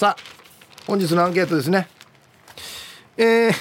[0.00, 0.22] さあ
[0.86, 1.86] 本日のアンケートですね。
[3.18, 3.52] えー、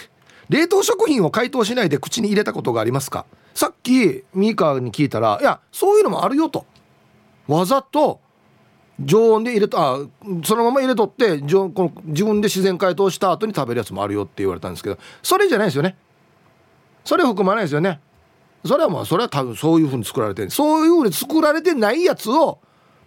[0.47, 3.25] 冷凍食品を解凍しないで口に入れたことがありますか？
[3.53, 6.65] さっきミーカーに聞いたらいやそういうのもあるよと。
[7.49, 8.21] わざと
[9.01, 9.99] 常温で入れたあ
[10.45, 15.97] そのまま入れとって常この自分で自然解凍した後に食べるやつもあるよって言われたんですけどそれじゃないですよね。
[17.03, 17.99] それ含まないですよね。
[18.65, 22.59] それはもうそれは多分そういうふうに作られてそういうふうに作られてないやつを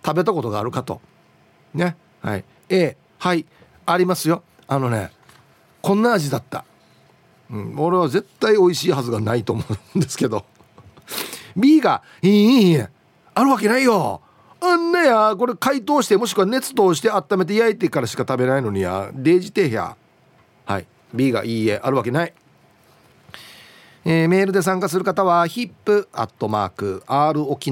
[0.05, 1.01] 食べたことがあるかと。
[1.73, 1.97] ね。
[2.21, 2.45] はい。
[2.69, 3.47] A はい
[3.87, 4.43] ありますよ。
[4.67, 5.13] あのね
[5.81, 6.65] こんな味だった、
[7.49, 9.63] うん、俺は絶対美味しいはずがないと思
[9.95, 10.45] うんですけど。
[11.57, 12.85] B が「いいいい
[13.35, 14.23] あるわけないよ
[14.61, 19.97] あんなやこれ解凍してもしくは熱通して温めて焼いてからしか食べないのにやデージてや
[20.65, 22.35] はい B がいいえあるわけない
[24.05, 27.71] えー、メールで参加する方は hip.r 沖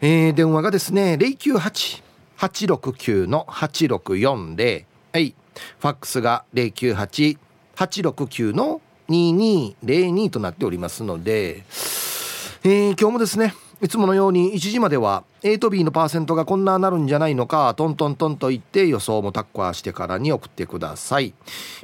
[0.00, 5.34] えー、電話がですね098 869の8640はい。
[5.78, 21.32] ファックスが098869の2202となっておりますので、えー、今日もですねいつものように1時までは A と B のパーセントがこんななるんじゃないのかトントントンと言って予想もタッカーしてからに送ってください。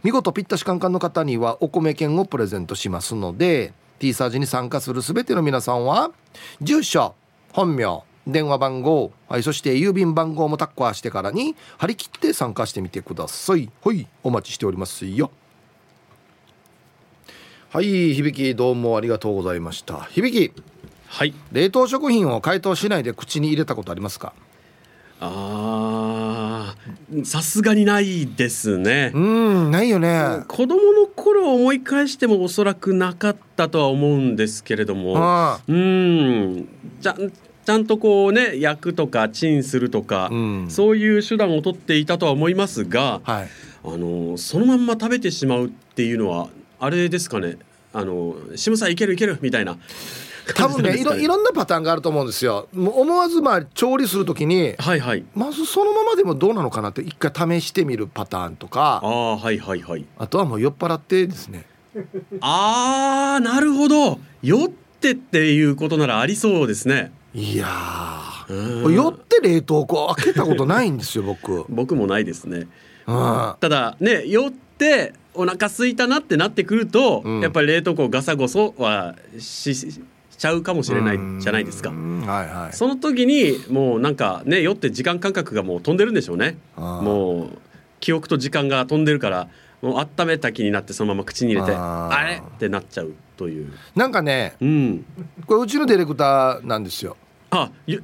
[0.02, 6.10] 見事ピッタシカンカンの方にはお米券をプレゼントしますので T サージに参加する全ての皆さんは
[6.60, 7.14] 住所
[7.52, 13.70] 本名電話番号、はい、そして郵便番号もタッカーしてからに張り切って参加してみてください。
[13.82, 15.30] はいお待ちしておりますよ。
[17.70, 20.02] はい響きどうもありがとうございました。
[20.04, 20.75] 響き。
[21.16, 21.32] はい。
[21.50, 24.34] 冷凍食品を解凍しないで口に入れたことありますか？
[25.18, 26.74] あ
[27.24, 29.12] さすがにないですね。
[29.14, 30.42] うんないよね。
[30.46, 35.58] 子供の頃思い返してもおそらくなかったとは思うんですけれども。
[35.66, 36.68] うん。
[37.00, 37.16] じゃ
[37.64, 43.48] ちゃんとこうね焼くとかチンするとか、うん、そういう手段を取っていたとは思いますが、はい、
[43.84, 46.48] あのそのまんま食べてしまうっていうのは
[46.78, 47.56] あれですかね。
[47.94, 49.78] あの「シムさんいけるいける」みたいな。
[50.54, 52.68] 多分ねいろいろんなパターンがあると思うんですよ。
[52.74, 61.64] 思わずまあ調理する時に、はいはい、まずそのままでもどうなのかなって一回試してみるパターンとかあ,、はいはいはい、あとはもう酔っ払ってですね。
[62.40, 64.20] あーなるほど。
[64.42, 67.12] 酔ってっていうことならありそうですね。
[67.34, 67.68] いや
[68.48, 71.64] 酔って冷凍庫開けたことないんですよ僕。
[71.68, 72.68] 僕もないですね。
[73.06, 80.00] ただね酔ってお腹空いたなってなってくると、うん、やっぱり冷凍庫ガサゴソはしし
[80.36, 86.58] ちゃうかもしれないじゃないですか、はいはい、その時にもうなんかね酔って時間感覚がもう飛んでるんでしょうね。
[86.76, 87.58] もう
[88.00, 89.48] 記憶と時間が飛んでるから
[89.82, 92.36] もう温めた気になってそのまま口に入れてあれ？
[92.36, 93.72] ってなっちゃうという。
[93.94, 95.04] なんかね、うん、
[95.46, 97.16] これうちのディレクターなんですよ。
[97.50, 98.00] あえ？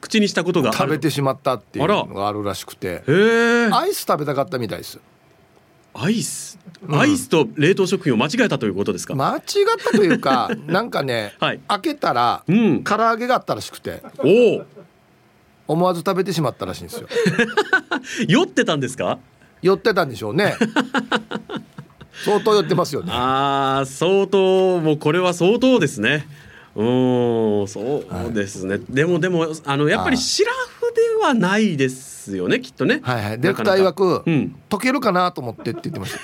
[0.00, 3.02] 口にしたことが食べてしまったっていうのがあるらしくて。
[3.72, 5.00] アイス食べたかったみたいです
[5.94, 9.14] アイス、うん、アイスと冷凍食品を間違えたということですか？
[9.14, 9.42] 間違っ
[9.82, 14.02] たというか なんかね、はい、開けたら、うん、唐揚げがあったらしくて。
[14.18, 14.64] お
[15.66, 17.08] 思わず食べてしまったらしいんですよ。
[18.28, 19.18] 酔ってたんですか？
[19.62, 20.56] 酔ってたんでしょうね。
[22.24, 23.10] 相当酔ってますよね。
[23.10, 26.28] ああ相当もうこれは相当ですね。
[26.76, 26.84] うん
[27.68, 33.00] そうですね、はい、でもでもあのやっぱりシラフではないですよねきっとね。
[33.02, 33.40] はいはい。
[33.40, 36.18] ディレクター曰く、うん、溶けるかなと思ってって言ってました。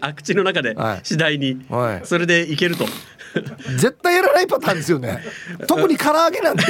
[0.08, 2.86] あ口の中で次第に、はい、それでいけると。
[3.76, 5.18] 絶対やらないパターンですよね。
[5.66, 6.62] 特に唐揚げなんて。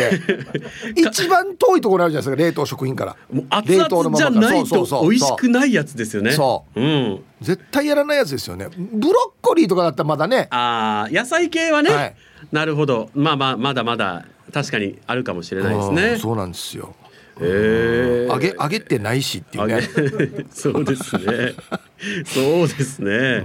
[0.97, 3.17] 一番遠いところあるじゃないですか冷凍食品から。
[3.33, 6.33] もう熱々じゃないと美味しくないやつですよね。
[6.33, 8.69] そう、うん、絶対やらないやつですよね。
[8.77, 10.49] ブロッコリーとかだったらまだね。
[10.51, 12.15] ああ野菜系はね、はい、
[12.53, 13.11] なるほど。
[13.15, 16.19] まあまあまだまだ確かにあるかもしれないですね。
[16.19, 16.95] そうなんですよ
[17.41, 19.81] えー、揚げ揚げてないしっていうね。
[20.51, 21.55] そうですね。
[22.27, 23.43] そうですね。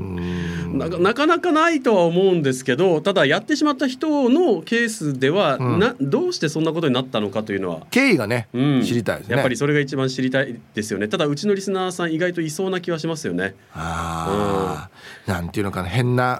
[0.73, 9.36] ななかなかないとは思うんですけどただやってしまった人のケースでは、うん、などうしてそんなことになったのかというのは経緯がね、うん、知りたいですね。
[9.36, 11.07] やっぱりそれが一番知りたいですよね。
[11.07, 13.56] ただうちのリスナーさん意外といそうな気はしますよね。
[13.74, 14.89] ああ、
[15.27, 16.39] うん、なんていうのかな変な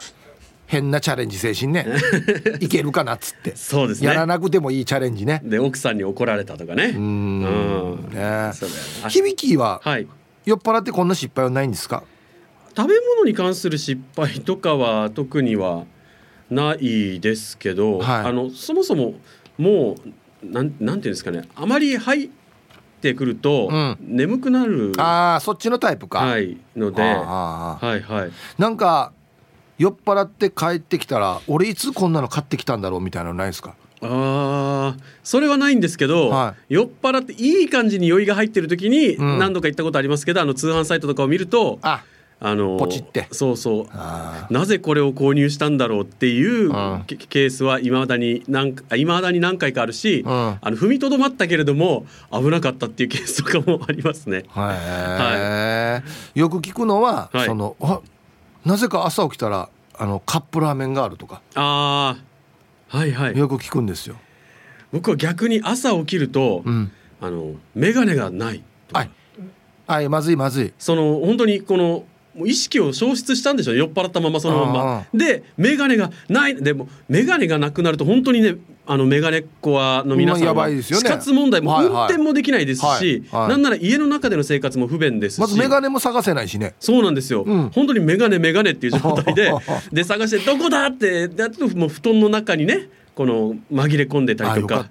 [0.70, 1.88] 変なチャレンジ精神ね。
[2.62, 3.56] いけるかなっつって。
[3.56, 5.42] そうです、ね、やらなくてもいいチャレンジね。
[5.44, 6.94] で奥さんに怒られたとかね。
[6.96, 7.42] うん。
[8.14, 8.52] ね。
[9.10, 10.08] 響きは、はい、
[10.46, 12.04] 酔っ払ってこんな失敗はないんですか？
[12.78, 15.86] 食べ物に関する失敗とかは特には
[16.52, 19.16] ないですけど、はい、あのそもそも
[19.58, 19.96] も
[20.44, 21.46] うなんなんていうんですかね。
[21.56, 22.30] あまりはい
[23.02, 26.20] てくると、眠くなるああそっちのタイプか。
[26.20, 26.58] はい。
[26.76, 27.02] ので。
[27.02, 28.32] はいはい。
[28.60, 29.14] なんか
[29.80, 33.74] 酔っ払って帰ってきたら俺いつこんなの買ってきたんだろうみたいなのないですか？
[34.02, 42.04] あそれはないんですけど、はい、酔っ払っていい感じに酔いが入ってる時に何度か行ったことありますけど、うん、あの通販サイトとかを見るとあ
[42.42, 43.28] あのポチって。
[43.32, 44.54] そうそう。
[44.54, 46.70] なぜこれを購入したんだろうっていう、
[47.08, 54.46] ケースはいまだに何いまだに何回かあるし、うん、あの踏みとどまったけれども危なかったっていうケースとかもありますね。
[54.48, 56.02] は
[56.36, 58.00] い、よく聞くのは、はい、そのあ
[58.66, 61.42] なぜか朝起きたらあのカップラーメンがあるとか。
[61.56, 62.18] あ
[62.88, 63.38] はいはい。
[63.38, 64.16] よく聞くんですよ。
[64.92, 66.92] 僕は逆に朝起きると、うん、
[67.22, 69.12] あの眼鏡がないはい。
[69.88, 70.74] はいまずいまずい。
[70.80, 72.04] その本当にこの
[72.46, 75.06] 意識を消失したんでしょ酔っ払ったままそのまま。
[75.14, 76.56] で眼鏡がない。
[76.56, 78.56] でも眼鏡がなくなると本当にね
[78.92, 85.40] あの眼鏡っ子はの皆さんは死活問題も運転もできないですし、なんなら家の中での生活も不便ですし。
[85.40, 86.74] まず眼鏡も探せないしね。
[86.80, 89.54] そうなんですよ、うん、本当に眼鏡眼鏡っていう状態で
[89.94, 94.88] で探してどこだってだともう布団の中にねこの紛れ込んでたりとか。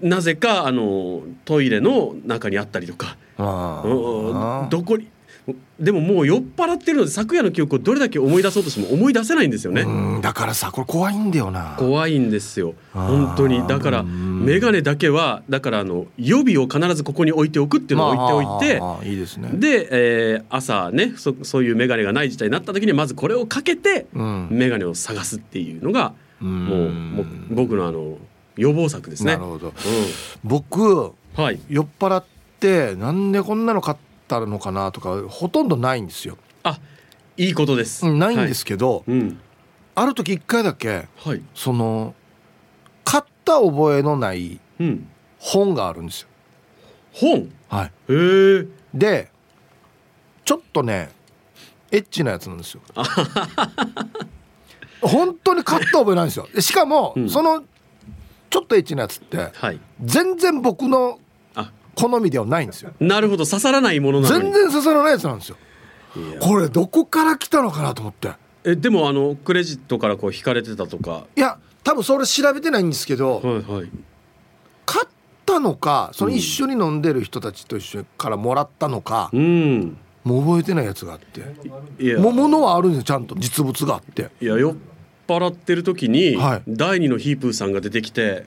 [0.00, 3.16] なぜかあのトイレの中にあったりとか。
[3.36, 5.08] どこに
[5.78, 9.86] でももう酔っ払ってるので昨夜の記憶をどれだけ思い出そうとしても思い出せないんですよね。
[10.20, 11.76] だからさこれ怖いんだよな。
[11.78, 12.74] 怖いんですよ。
[12.92, 13.66] 本当に。
[13.66, 19.50] だから眼鏡だけはだからあの予備を必ずここに置いておくっていうのを置いておいていいですね。
[19.54, 28.18] で、えー、朝ねそそういう眼鏡がない事態になった時にまずこれをかけて眼鏡を探すっていうのがもうもう僕のあの
[28.56, 29.36] 予防策ですね。
[29.36, 29.74] なるほど、うん、
[30.42, 32.24] 僕、はい、酔っ払っ
[32.58, 33.96] てなんでこんなの買っ
[34.28, 36.38] たのかなとかほとんどないんですよ。
[36.62, 36.78] あ
[37.36, 38.04] いいことです。
[38.12, 39.40] ないんですけど、はいうん、
[39.94, 42.14] ある時一回だけ、はい、その
[43.04, 44.60] 買った覚えのない
[45.38, 46.28] 本があるんですよ。
[47.12, 47.52] 本？
[47.68, 47.86] はい。
[47.86, 48.66] へえ。
[48.94, 49.30] で
[50.44, 51.10] ちょっとね
[51.90, 52.80] エッチなやつなんですよ。
[55.00, 56.48] 本当に買った覚えないんですよ。
[56.60, 57.62] しかも、うん、その
[58.50, 61.20] ちょっとエッチなやつって、はい、全然僕の
[61.98, 62.92] 好みではないんですよ。
[63.00, 63.44] なるほど。
[63.44, 65.56] 刺さらないものなの全然刺さらないやつなんですよ。
[66.40, 68.30] これどこから来たのかなと思って。
[68.64, 71.24] えでもあのクレジットからこう引かれてたとか。
[71.34, 73.90] いや多分それ調べてないんですけど、はいはい、
[74.86, 75.08] 買っ
[75.44, 81.42] たのかその一緒に飲んでる人たちと一緒からもらったのか、うん、もう覚えてないやつがあって。
[81.98, 82.20] いや。
[82.20, 83.34] ものはあるんですよちゃんと。
[83.36, 84.30] 実物があって。
[84.40, 84.76] いやよ
[85.28, 88.46] 払ってる時に、はい、第二のヒープーさんが出てきて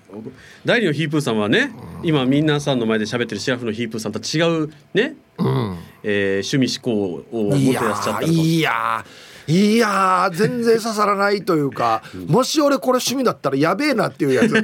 [0.66, 9.06] 第二のヒープーさんはね、うん、今皆さんの前で喋ってるシラフのヒープーさんと違うね、うん、えー、趣味思考を持ってらっしゃったいや
[9.48, 14.54] いや全然刺さらないというか、うん、もし俺これ趣味だったらやべえなっていうやつ。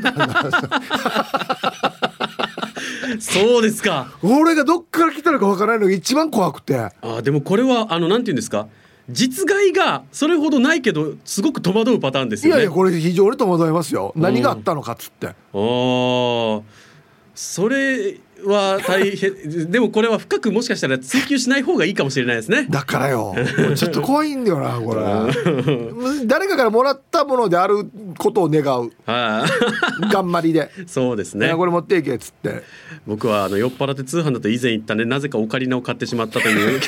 [3.20, 4.12] そうですか。
[4.22, 6.78] 俺がどっから来たのかわからないのが一番怖くて。
[6.78, 8.68] あでもこれはあのなんて言うんですか？
[9.10, 12.62] 実害がそれほどないけどすごく戸惑うパターンですよね。
[12.62, 14.12] いやいやこれ非常に戸惑いますよ。
[14.16, 16.62] 何があったのかっつって、ああ
[17.34, 22.68] それは大変でもこれは深くもしかしたら追求しない方がいいかもしれないですね。
[22.70, 23.36] だからよ。
[23.76, 26.26] ちょっと怖いんだよなこれ。
[26.26, 28.92] 誰かからもらったものであることを願う。
[29.06, 30.70] 頑張りで。
[30.86, 31.54] そうですね。
[31.56, 32.64] これ持っていけっつって。
[33.06, 36.82] 僕はあの酔っ払って通販だと以前言ったねなぜかオカリナを買ってしまったという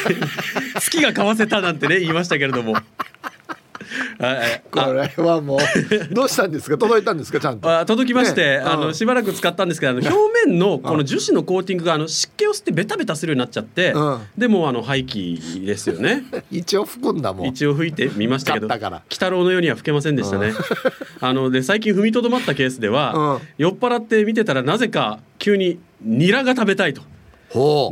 [0.80, 2.76] 月が買わせたなんてね言いましたけれども
[4.72, 6.78] これはもうどうしたんですか？
[6.78, 7.40] 届いたんですか？
[7.40, 7.80] ちゃんと。
[7.80, 10.10] あ届きまして、ね、あのしばらく使ったんですけど表
[10.46, 16.24] 面のこの樹脂のコーティングがあの湿気を吸ってベタベタするようになっちゃって、うん、でもあの廃棄ですよね。
[16.52, 17.48] 一応拭くんだもん。
[17.48, 18.80] 一応拭いてみましたけど鬼
[19.10, 20.56] 太郎のようには拭けませんでしたね、うん、
[21.22, 27.02] あので最近踏みとどまったケースでは、うん、酔っ払って見てたらなぜか急にニラが食べたいと。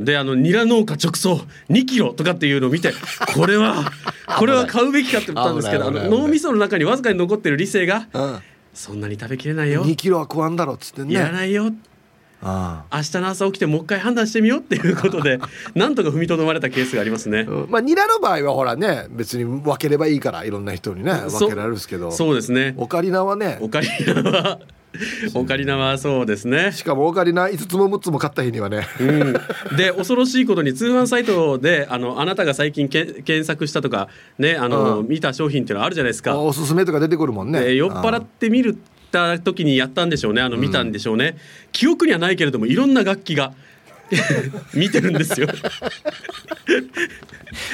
[0.04, 2.94] であのニラ農家直送2キロとかっていうのを見て
[3.36, 3.92] これは
[4.38, 8.40] これは買うべきかって言ったんですけどあの脳みその中にわずかに残ってる理性が、うん、
[8.74, 9.84] そんなに食べきれないよ。
[9.84, 11.14] 2キロは食わんだろっつってね。
[11.14, 11.72] いらないよ。
[12.42, 12.98] ああ。
[12.98, 15.40] 明日の朝起きてもう一回判断してみようっていうことで
[15.74, 22.12] なんとか踏みとどまれたケースがありますね、うん、まあニラの場合はほらね別に分ければいいからいろんな人にね分けられるんですけど。
[22.12, 22.76] そうですね。
[22.78, 23.58] オカリナはね。
[23.62, 24.60] オカリナは
[25.34, 26.72] オカリナはそうですね。
[26.72, 29.34] しかもオカリナ5つも6つも買った日にはね、うん、
[29.78, 36.40] で恐ろしいことに通販サイトであのあなたが最近け検索したとかねあの、うん、見た商品っていうのあるじゃないですか。
[36.40, 37.76] おすすめとか出てくるもんね。
[37.76, 38.78] 酔っ払ってみる
[39.12, 40.42] た時にやったんでしょうね。
[40.42, 41.38] あの見たんでしょうね、うん、
[41.72, 43.54] 記憶にはないけれどもいろんな楽器が
[44.74, 45.48] 見てるんですよ。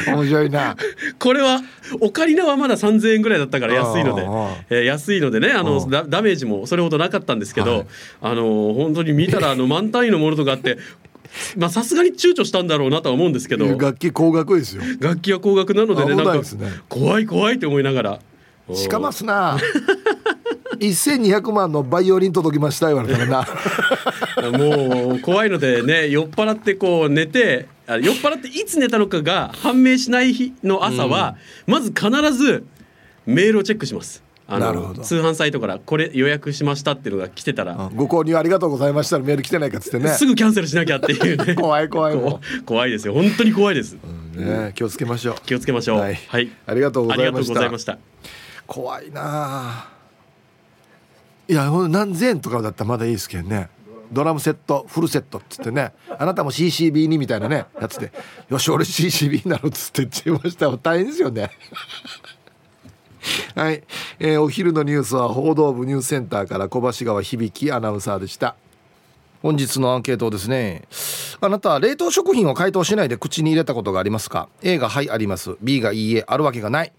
[0.08, 0.76] 面白いな。
[1.20, 1.62] これは
[2.00, 4.22] オカリナはまだ3,000円ぐらいだったから安いので、
[4.70, 7.86] えー、安いのでねあのダメージもそれほどなかったんですけど、はい、
[8.22, 10.78] あの本当に見たらあの満単位のものとかあって
[11.58, 13.66] まあさすがに躊躇したんだろうなとは思うんですけど。
[13.78, 14.84] 楽器高額ですよ。
[15.00, 16.48] 楽器は高額なのでねなんか
[16.90, 18.20] 怖い怖いって思いながら。
[18.74, 19.58] しかますな
[20.74, 23.48] 1200万のバイオリン届きました言われたらな。
[24.58, 31.36] もう怖いのでね酔っ払ってこう寝て酔っ払っていつ寝たのかが判明しない日の朝は、
[31.68, 32.66] うん、まず必ず
[33.26, 34.24] メールをチェックします。
[34.46, 40.10] あの通販サイトからこれ予約しましたっていうのが来てたら、ご購入ありがとうございましたメール来てないかっつってね。
[40.10, 41.46] すぐキャンセルしなきゃっていう。
[41.46, 42.18] ね 怖い怖い
[42.66, 43.14] 怖いですよ。
[43.14, 43.98] 本当に怖いです、
[44.36, 45.36] うん、ね、気をつけましょう。
[45.46, 47.98] 気をつけましょう、はい、はい、ありがとうございました。
[48.68, 49.93] 怖いな
[51.48, 53.70] いや何千円とかだったらまだいいですけどね。
[54.12, 55.94] ドラムセットフルセットっつってね。
[56.18, 58.12] あなたも CCB にみたいなねやつで。
[58.50, 61.52] よし俺 CCB になるっつって言っちゃいました大変ですよね。
[63.56, 63.84] はい、
[64.20, 68.56] えー、お昼のニュースは報道部ニュースセンターから小橋川響アナウンサーでした。
[69.42, 70.84] 本日のアンケートですね。
[71.42, 75.58] あなたは冷凍食品を解凍しないで口に入れたことがありますか？A がはいあります。
[75.62, 76.94] B がいいえあるわけがない。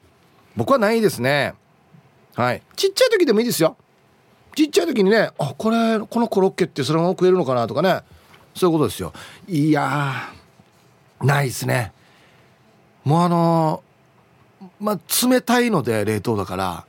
[0.56, 1.54] 僕はないですね。
[2.34, 2.62] はい。
[2.76, 3.76] ちっちゃい時でもいいですよ。
[4.54, 8.00] ちっちゃい時にねあこれこのコロッケってそのまま食えるのかなとかね。
[8.54, 9.12] そういうことですよ。
[9.48, 10.32] いや
[11.20, 11.92] ないですね。
[13.02, 13.82] もうあの
[14.78, 16.84] まあ冷たいので冷凍だから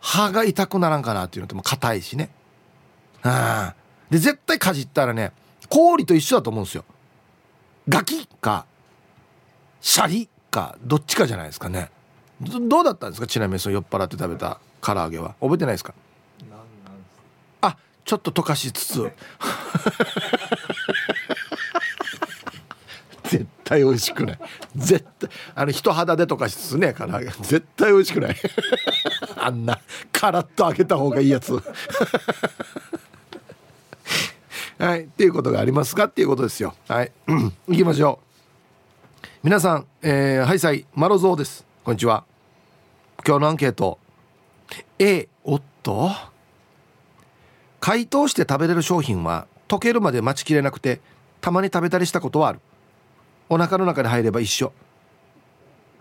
[0.00, 2.30] 歯が痛くならんかなっていうのとも硬いしね。
[3.22, 3.74] あ
[4.10, 5.32] で絶対かじったらね
[5.68, 6.84] 氷と一緒だと思うんですよ。
[7.88, 8.64] ガキか
[9.80, 11.90] シャリかどっちかじゃないですかね。
[12.40, 13.26] どうだったんですか？
[13.26, 15.34] ちなみにその酔っ払って食べた唐揚げは。
[15.40, 15.94] 覚えてないですか？
[18.04, 19.12] ちょっと溶かしつつ。
[23.24, 24.38] 絶対美味しくない。
[24.76, 27.26] 絶対あの人肌で溶かしつつね唐揚げ。
[27.26, 28.36] 絶対美味しくない。
[29.38, 29.80] あんな
[30.12, 31.52] カラッと揚げた方がいいやつ。
[34.78, 35.04] はい。
[35.04, 36.74] っていうことがありますかっていうことですよ。
[36.88, 37.12] はい。
[37.68, 38.26] 行きましょう。
[39.44, 41.64] 皆さん、えー、ハイサイマロゾウです。
[41.84, 42.24] こんにちは。
[43.26, 43.98] 今日のアンケート。
[44.98, 46.31] A おっと？
[47.82, 51.00] 解凍して食べれる商品は溶けるまで待ちきれなくて
[51.40, 52.60] たまに食べたりしたことはある。
[53.48, 54.72] お腹の中に入れば一緒。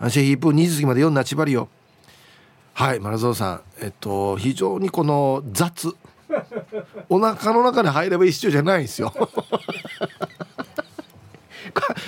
[0.08, 1.70] シェヒープ2時過ぎまで読んなちばりよ。
[2.76, 3.62] はいマラゾウさん。
[3.82, 5.96] えっと非常にこの雑。
[7.10, 9.12] お腹の中に入れば一緒じゃないんですよ。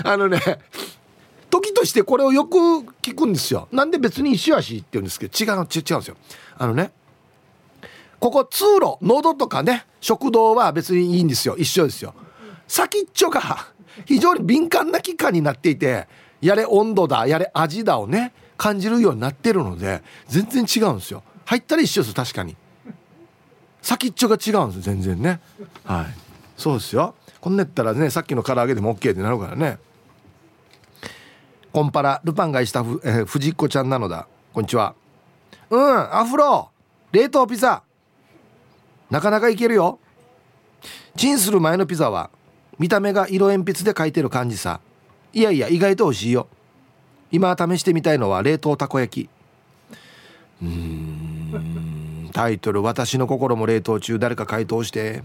[0.06, 0.40] あのね
[1.50, 2.58] 時としてこれをよく
[3.02, 3.68] 聞くんですよ。
[3.72, 5.72] なんで別に石足って言うんですけど違う違うんで
[6.04, 6.16] すよ。
[6.60, 6.92] あのね
[8.24, 11.58] ここ通路喉とかね食道は別にいいんですよ。
[11.58, 12.14] 一緒ですよ。
[12.70, 13.42] 先っちょが
[14.08, 16.08] 非常に敏感な器官になっていて
[16.40, 21.22] やれ温度だやれ味だをね感じるようになってるので全然違うんですよ。
[21.44, 22.56] 入ったら一緒です確かに。
[23.82, 25.42] 先っちょが違うんです全然ね。
[25.84, 26.06] はい。
[26.56, 27.16] そうですよ。
[27.42, 29.80] こんなやったらねさっきの唐揚げでも OK ってなるからね。
[31.74, 34.28] コンパラルパンがしたふ、え、藤子ちゃんなのだ。
[34.54, 34.96] こんにちは。
[35.70, 36.70] うんアフロ
[37.12, 37.84] 冷凍ピザ。
[39.10, 40.00] なかなかいけるよ。
[41.16, 42.30] チンする前のピザは
[42.80, 44.80] 見た目が色鉛筆で描いてる感じさ。
[45.34, 46.48] いやいや意外と美味しいよ。
[47.32, 49.30] 今試してみたいのは冷凍たこ焼き。
[50.62, 54.20] うんタイトル「私の心も冷凍中。
[54.20, 55.24] 誰か解凍して」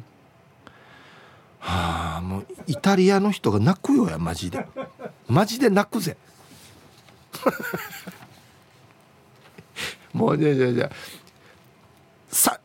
[1.61, 4.67] はあもうイタリアの人が泣くよやマジで。
[5.27, 6.17] マジで泣くぜ。
[10.13, 10.91] もうじゃじゃじゃ
[12.31, 12.58] さ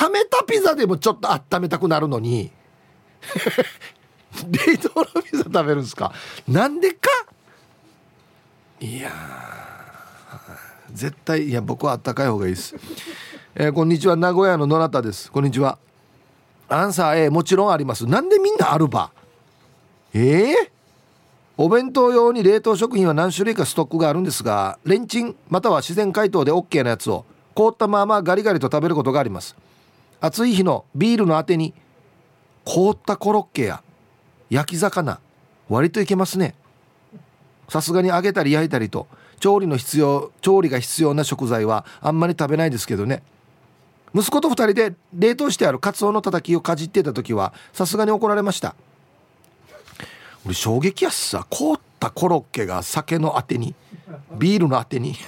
[0.00, 2.50] 冷めたピザでもちょっと温めたくなるのに。
[4.46, 6.12] 冷凍のピザ食べるんですか？
[6.46, 7.08] なんでか？
[8.80, 9.10] いや
[10.92, 12.76] 絶対いや僕はあったかい方がいいです、
[13.56, 14.14] えー、こんにちは。
[14.14, 15.32] 名古屋の野中です。
[15.32, 15.78] こんにちは。
[16.68, 18.06] アンサー A もちろんあります。
[18.06, 19.10] なんでみんなあるば？
[20.14, 20.54] えー、
[21.56, 29.56] お弁当用に冷凍食品は何種類かストックがあるんですがレンチンまたは自然解凍で OK なやつを凍ったままガリガリと食べることがあります。
[30.20, 31.74] 暑い日のビールのあてに
[32.64, 33.82] 凍ったコロッケや
[34.50, 35.20] 焼き魚
[35.68, 36.54] 割といけますね。
[37.68, 39.06] さすがに揚げたり焼いたりと
[39.40, 43.22] 調理の必要調理が必要な食材はあんまり食べないですけどね。
[44.14, 48.74] 息子と2人で冷凍してあるカツオのたたきをかじってた時はさすがに怒られました。
[50.44, 51.46] 俺衝撃やっさ。
[51.50, 53.74] 凍ったコロッケが酒のあてに
[54.38, 55.14] ビールのあてに。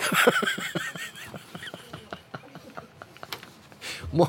[4.12, 4.28] もう、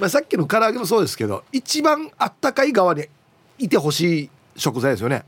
[0.00, 3.06] まあ、さっきの唐揚げもそうですけど一番あったかい側に
[3.58, 5.24] いてほしい食材ですよね。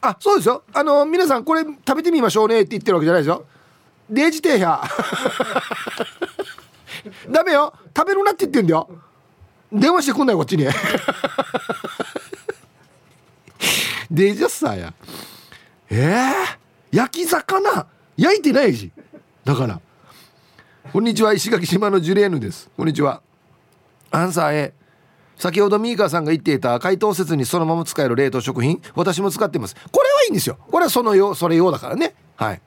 [0.00, 0.62] あそうですよ。
[0.72, 3.44] あの皆さんこれ食べてみましょうねって言ってるわけじゃないですよ。
[4.08, 4.82] デージ停車
[7.30, 7.74] ダメよ。
[7.96, 8.88] 食べるなって言ってんだよ。
[9.72, 10.66] 電話してくんないこっちに。
[14.10, 14.94] デジャスターや。
[15.90, 17.86] えー、焼き魚？
[18.16, 18.90] 焼いてないし。
[19.44, 19.80] だから
[20.90, 22.70] こんにちは石垣島のジュレーヌです。
[22.74, 23.20] こんにちは。
[24.10, 24.72] アンサー A
[25.36, 29.76] 先ほどミーカーさんが言っていた解凍せずにそのまま使える冷凍食品私も使ってます。
[29.92, 30.56] これはいいんですよ。
[30.70, 32.14] これはそのようそれ用だからね。
[32.36, 32.62] はい。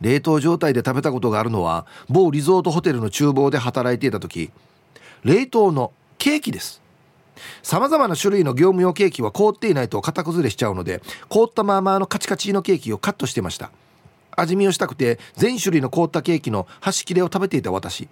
[0.00, 4.50] 冷凍状態で食べたことがあるのは某リゾートホテルの厨房で働いていた時
[5.22, 6.80] 冷凍のケーキです。
[7.62, 13.70] さまざまな種類の業務用ケーキは凍っていないと型崩れしちゃうので凍ったままのカチカチのケーキをカットしてました。
[14.36, 18.08] 味見をしたくて全種類の凍ったケーキの端切れを食べていた私。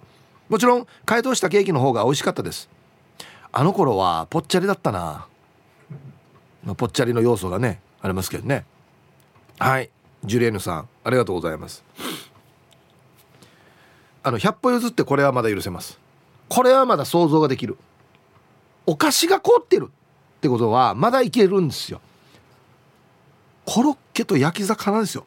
[0.49, 2.69] もちろん解凍したケーキの方が美味しかったです。
[3.51, 5.27] あの頃はぽっちゃりだったな、
[6.63, 8.65] ま、ぽっちゃりの要素がねありますけどね。
[9.57, 9.89] はい。
[10.25, 11.83] ジュレーヌさんありがとうございます。
[14.21, 15.99] あの100歩譲ってこれはまだ許せます。
[16.49, 17.77] これはまだ想像ができる。
[18.85, 22.01] お菓子が凍ってるってことはまだいけるんですよ。
[23.65, 25.25] コロッケと焼き魚ですよ。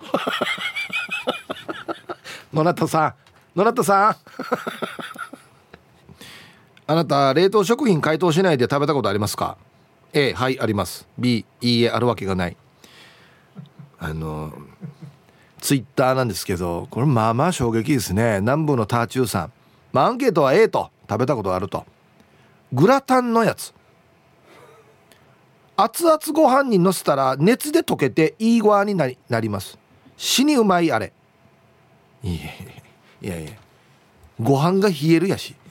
[2.52, 3.14] 野中さん。
[3.58, 4.16] 野中さん。
[6.88, 9.56] あなた冷凍食品解凍しないで食べたことありますか
[10.12, 11.08] ？A はいあります。
[11.18, 12.56] B いいえあるわけがない。
[13.98, 14.52] あの
[15.60, 18.38] ツイッターなんですけどこれまあまあ衝撃ですね。
[18.40, 19.52] 南部のターチューさん、
[19.92, 21.84] まあ、アンケートは A と食べたことあると。
[22.72, 23.72] グラタンのやつ。
[25.76, 29.78] 熱々ご飯にのせたら熱で溶けていいご飯になりなります。
[30.16, 31.12] 死にうまいあれ。
[32.22, 32.40] いや
[33.22, 33.52] いやいや。
[34.40, 35.54] ご飯が冷えるやし。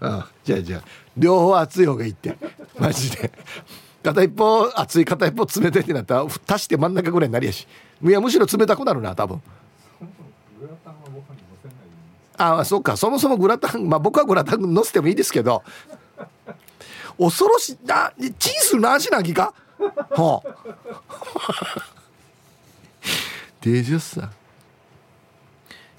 [0.00, 0.82] ああじゃあじゃあ。
[1.16, 2.36] 両方熱い方がいいって。
[2.78, 3.32] マジで。
[4.02, 7.66] 片一方熱い片一方冷たいってなったら足して真ん中ぐらいになりやし。
[8.02, 9.40] いやむしろ冷たくなるな多分。
[12.36, 12.96] ああそっか。
[12.96, 15.62] そもそもグラタンまあ僕はグラタンのせてもいいですけど
[17.18, 19.54] 恐ろしいなチーズの味なぎか？
[20.10, 21.84] はあ。
[23.60, 24.30] デジャスさ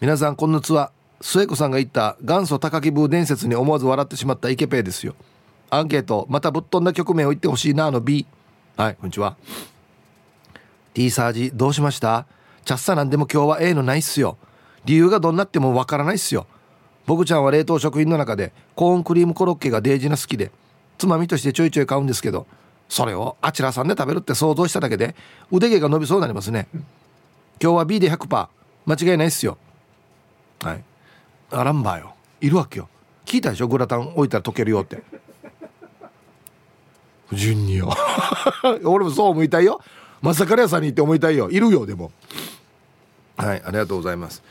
[0.01, 0.91] 皆さんこんにちは。
[1.21, 5.15] 末子さんが言った元祖高木ブー伝説に思わず笑ってしまったイケペイですよ。
[5.69, 8.27] アンケートまたぶっ飛んだ局面を言ってほしいなあの B
[8.75, 9.37] はいこんにちは。
[10.93, 12.25] T サージどうしました？
[12.65, 14.37] チャッサなんでも今日は A のないっすよ。
[14.83, 16.45] 理由がどんなってもわからないっすよ。
[17.05, 20.51] 僕ちゃんは冷凍食品の中でコーンクリームコロッケがデージな好きで。
[20.97, 22.47] つまみとしてちょいちょい買うんですけど
[22.89, 25.15] それをあちらさんで食べるって想像しただけで
[25.51, 26.67] 腕毛が伸びそうになりますね。
[27.61, 28.47] 今日は B で100%
[28.85, 29.57] 間違いないっすよ。
[30.61, 30.83] はい。
[31.51, 32.13] アランバーよ。
[32.41, 32.89] いるわけよ。
[33.25, 33.67] 聞いたでしょ？
[33.67, 35.01] グラタン置いたら溶けるよって。
[37.33, 37.91] 順によ。
[38.85, 39.81] 俺もそう思いたいよ。
[40.21, 41.49] まさか屋さんに行って思いたいよ。
[41.49, 42.11] いるよでも。
[43.37, 44.43] はいありがとうございます。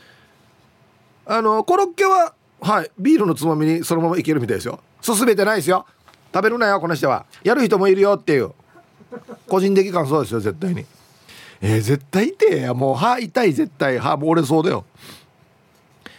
[1.25, 4.79] あのコロッケははいビールのつまみにそのままいけるみたいですよ。
[5.05, 5.85] 勧めてないですよ。
[6.35, 7.25] 食べるなよこの人は。
[7.45, 8.51] やる人もいるよっていう。
[9.47, 10.85] 個人的感想ですよ絶対に。
[11.61, 13.99] えー、絶対痛えやもう歯痛い絶対。
[13.99, 14.83] 歯も折れそうだよ。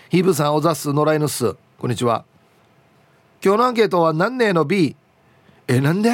[0.09, 1.55] ヒブさんおざす野良犬っす。
[1.79, 2.24] こんにちは。
[3.44, 4.96] 今日のアンケートは何年の B
[5.68, 6.11] えなんで？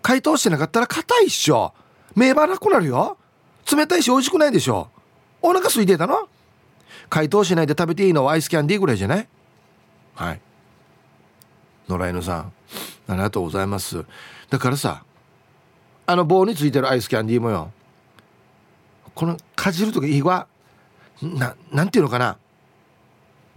[0.00, 1.74] 解凍してなかったら硬いっしょ。
[2.16, 3.18] 目ばなくなるよ。
[3.70, 4.88] 冷たいし美味しくないでしょ。
[5.42, 6.26] お腹空いてたの？
[7.10, 8.24] 解凍しないで食べていいの？
[8.24, 9.28] はアイスキャンディーぐらいじゃない？
[10.14, 10.40] はい。
[11.86, 12.52] 野良犬さん。
[13.08, 14.04] ありがとうございます。
[14.50, 15.04] だからさ
[16.06, 17.72] あの棒についてるアイスキャンディーもよ。
[19.14, 20.46] このかじる時いいわ
[21.22, 22.38] ななんていうのかな。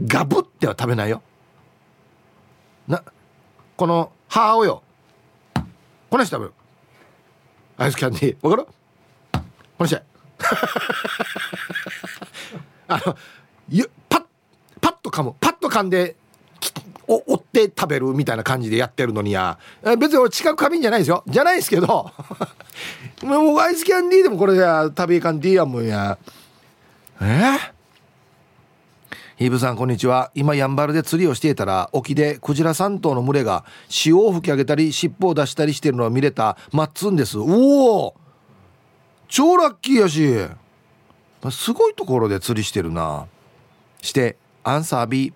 [0.06, 1.21] ガブっては食べないよ。
[2.88, 3.04] な
[3.78, 4.84] この歯をよ。
[6.10, 6.54] この人食べる。
[7.78, 8.47] アイスキャンディー。
[8.47, 8.67] わかる？
[9.78, 9.97] この人。
[12.88, 13.15] あの
[14.10, 14.25] パッ
[14.82, 15.34] パッと噛む。
[15.39, 16.15] パッと噛んで
[17.07, 19.57] お追って食べるみたいな感じでやってるのにや。
[19.97, 21.23] 別に俺近く過敏じゃないですよ。
[21.27, 22.11] じゃないですけど。
[23.23, 26.17] もうアイスキャンディーでもこれや食べいかんディーやもんや。
[27.21, 27.57] え、
[29.37, 30.31] ヒーブさんこんにちは。
[30.33, 37.37] 今やんばるで釣りをしていたら沖でクジラ3頭の群れが潮を吹き上げたり尻尾を出したりしてるのを見れたマッツンです。
[37.37, 38.15] おお！
[39.27, 40.49] 超ラッキーやし。
[41.51, 43.27] すごいところで釣りしてるな。
[44.01, 45.33] してアンサー B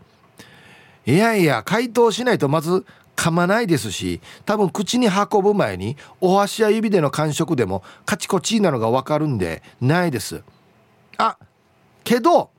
[1.10, 10.44] いやいや解凍しないとまず噛まないですし多分口に運ぶ前にお箸や指での感触でもカチコチなのが分かるんでないです。
[11.18, 11.40] あ
[12.04, 12.52] けど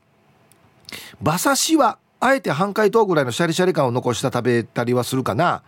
[1.23, 5.63] 馬刺しはあえて半解凍ぐらいのシャリシャリ感を残した食べたりはするかな。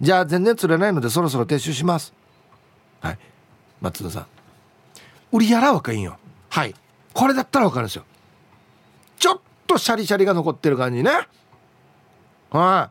[0.00, 2.14] じゃあ全然釣れないのでそろそろ撤収します。
[3.00, 3.18] はい。
[3.80, 4.26] 松田さん。
[5.32, 6.16] 売りやらわかいんよ。
[6.50, 6.74] はい。
[7.12, 8.04] これだったらわかるんですよ。
[9.18, 11.10] ちょっとシャリシャリが残ってる感じね。
[12.50, 12.90] は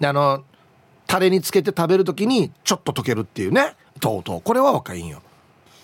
[0.00, 0.06] い。
[0.06, 0.44] あの
[1.06, 3.74] タレにつけて食べる時にちょっと溶けるっていうね。
[4.00, 4.40] とうとう。
[4.42, 5.22] これは若いんよ。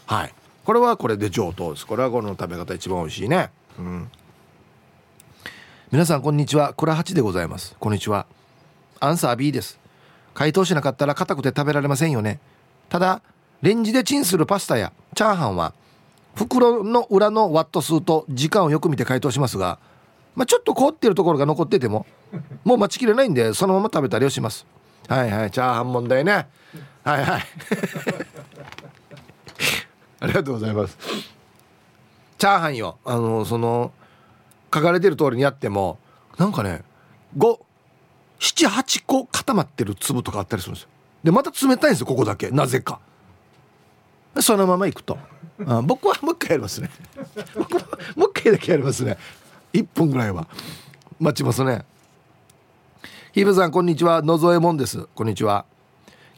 [0.07, 0.35] はい。
[0.65, 1.87] これはこれで上等です。
[1.87, 3.51] これはこの食べ方一番美味しいね。
[3.79, 4.11] うん。
[5.93, 6.75] 皆さんこんにちは。
[6.75, 7.77] 倉八でございます。
[7.79, 8.27] こんにちは。
[8.99, 9.79] アンサー B です。
[10.35, 12.41] 解凍しなかったら硬くて食べられませんよね。
[12.89, 13.23] ただ
[13.63, 15.75] レンジでチンするパスタやチャーハンは
[16.35, 19.79] 袋の裏のワット数と時間をよく見て解凍しますが、
[20.35, 22.07] まあ、ちょっと凍ってるところが残ってても
[22.65, 24.67] もう待ちきれないんでそのまま食べたりをします。
[25.09, 26.49] はいはいチャーハン問題ね。
[27.05, 27.43] はいはい。
[30.21, 30.99] ありがとうございます。
[32.39, 32.99] チャーハンよ。
[33.05, 33.93] あのその
[34.75, 35.99] 書かれてる通りにやっても
[36.39, 36.83] なんかね
[37.39, 40.89] 578個固まってる粒とかあったりするんですよ。
[41.25, 42.51] でまた冷たいんですよここだけ。
[42.51, 43.01] なぜか。
[44.41, 45.19] そのままいくと。
[45.67, 46.91] あ僕はもう一回やりますね。
[47.57, 47.81] 僕も
[48.17, 49.17] もう一回だけやりますね。
[49.73, 50.47] 1分ぐらいは。
[51.19, 51.85] 待ちますね。
[53.37, 54.23] ヒブさんこんにちは。
[54.23, 55.09] 野添もんです。
[55.15, 55.67] こんにちは。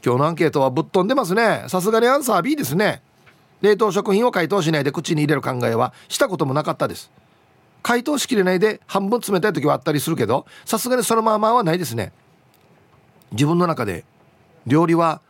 [0.04, 1.62] 今日のアンケートはぶっ飛んでますね。
[1.68, 3.02] さすがにアンサー B ですね。
[3.60, 7.12] 冷凍食品を解凍しないで口に入れる考えはしたこともなかったです。
[7.84, 12.12] 解凍しきれないで半分冷たい時はあったりするけどさすがにそのままはないですね。
[13.30, 14.04] 自分の中で
[14.66, 15.20] 料理は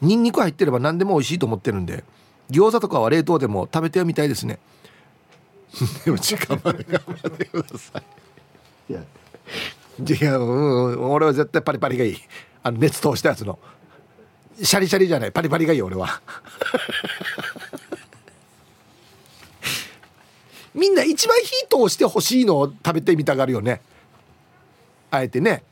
[0.00, 2.02] ニンニク入ってれば何でも美味しいと思ってるんで
[2.50, 4.58] 餃子とかは冷凍でも食べてみたいですね。
[6.02, 7.98] でも時間まで頑張ってくださ
[8.88, 8.92] い。
[8.92, 9.02] いや
[10.06, 12.16] いや、うん、俺は絶対パリパリがいい。
[12.62, 13.58] あの熱通したやつの。
[14.62, 15.32] シャリシャリじゃない。
[15.32, 16.20] パリパリがいい俺は。
[20.74, 23.80] みんな一番火通してほしいのを食べてみたがるよね。
[25.10, 25.64] あえてね。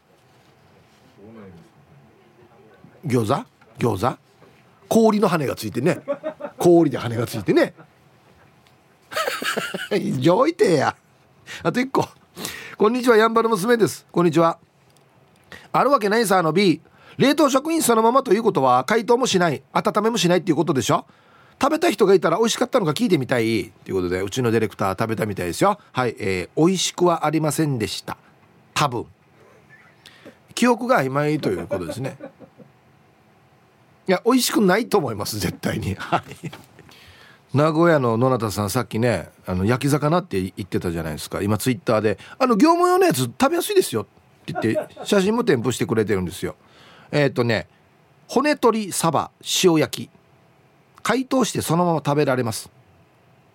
[3.07, 3.47] 餃子？
[3.79, 4.19] 餃子？
[4.88, 6.01] 氷の羽がついてね。
[6.59, 7.75] 氷で羽がついてね。
[10.21, 10.97] 上位てや。
[11.62, 12.09] あと1個。
[12.79, 14.07] こんにちはやんばる娘です。
[14.12, 14.57] こんにちは。
[15.73, 16.81] あるわけないさあの B
[17.17, 19.64] 冷凍食品そのままということは解凍もしない。
[19.73, 21.05] 温めもしないっていうことでしょ。
[21.61, 23.73] 食べた人がいたら美味しかったのか聞いてみたい。
[23.85, 25.81] ということでうちのディレクター食べたみたいですよ。
[25.91, 28.17] はい、えー、美味しくはありませんでした。
[28.75, 29.07] 多分。
[30.55, 32.17] 記憶が曖昧ということですね。
[34.07, 35.97] いや美味しくないと思います絶対に。
[35.97, 36.23] はい。
[37.55, 41.43] 名古屋の野中さんさっきねあの焼き魚って言ってたじゃないですか。
[41.43, 44.05] 今ツイッターで「あの業務用のやつ食べやすいですよ」っ
[44.45, 46.57] て言って 写真も添付してくれてるんですよ。
[47.11, 47.69] えっ、ー、とね
[48.29, 49.31] 骨鶏サバ
[49.65, 50.11] 塩焼き。
[51.03, 52.69] 解凍してそのまま食べられます。
[52.69, 52.71] っ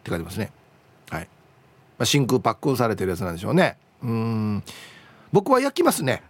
[0.03, 0.51] て書いてますね。
[1.11, 1.27] はい、
[1.99, 3.77] まあ、真空パックされてるやつなんでしょうね。
[4.01, 4.63] うん。
[5.31, 6.23] 僕は焼きますね。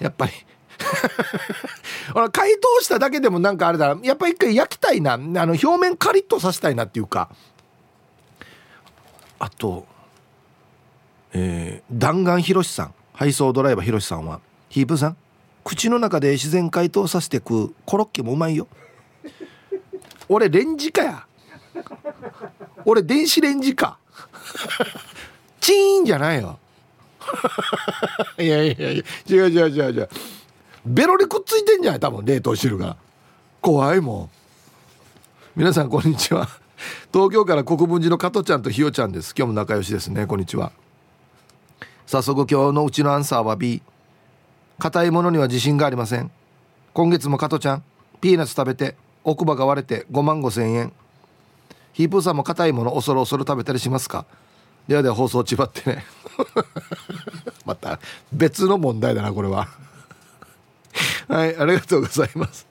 [0.00, 0.32] やっぱり
[2.32, 3.96] 解凍しただけでもなんかあれだ。
[4.02, 5.14] やっぱり一回焼きたいな。
[5.14, 7.30] あの表面カリッとさせたいなっていうか。
[9.38, 9.86] あと
[11.32, 12.94] えー、弾丸ひろしさん。
[13.12, 14.40] 配送ドライバーひろしさんは。
[14.68, 15.16] ヒープさん
[15.64, 18.66] 口の中で自然解凍させて食うコロッケもうまいよ。
[20.28, 21.26] 俺レンジかや。
[22.84, 23.98] 俺電子レンジか。
[25.60, 26.58] チーンじゃないよ。
[28.38, 30.08] いやいやいや違う違う違う違う。
[30.84, 32.00] ベロにくっついてんじゃない？
[32.00, 32.96] 多分冷凍汁が。
[33.60, 34.30] 怖いもん。
[35.54, 36.48] 皆さんこんにちは。
[37.12, 39.32] 東京から国分寺の加トちゃんとひよちゃんです。
[39.36, 40.26] 今日も仲良しですね。
[40.26, 40.72] こんにちは。
[42.06, 43.80] 早速今日のうちのアンサーは B
[44.80, 46.32] 硬いものには自信がありません。
[46.92, 47.84] 今月も加トちゃん
[48.20, 50.92] ピーナッツ食べて奥歯が割れて5万5千円。
[51.92, 54.26] ヒープーさんも硬いもの恐る恐る食べたりしますか？
[54.88, 56.04] ではでは放送ちばってね。
[57.64, 58.00] また
[58.32, 59.68] 別の問題だなこれは。
[61.28, 62.66] はいありがとうございます。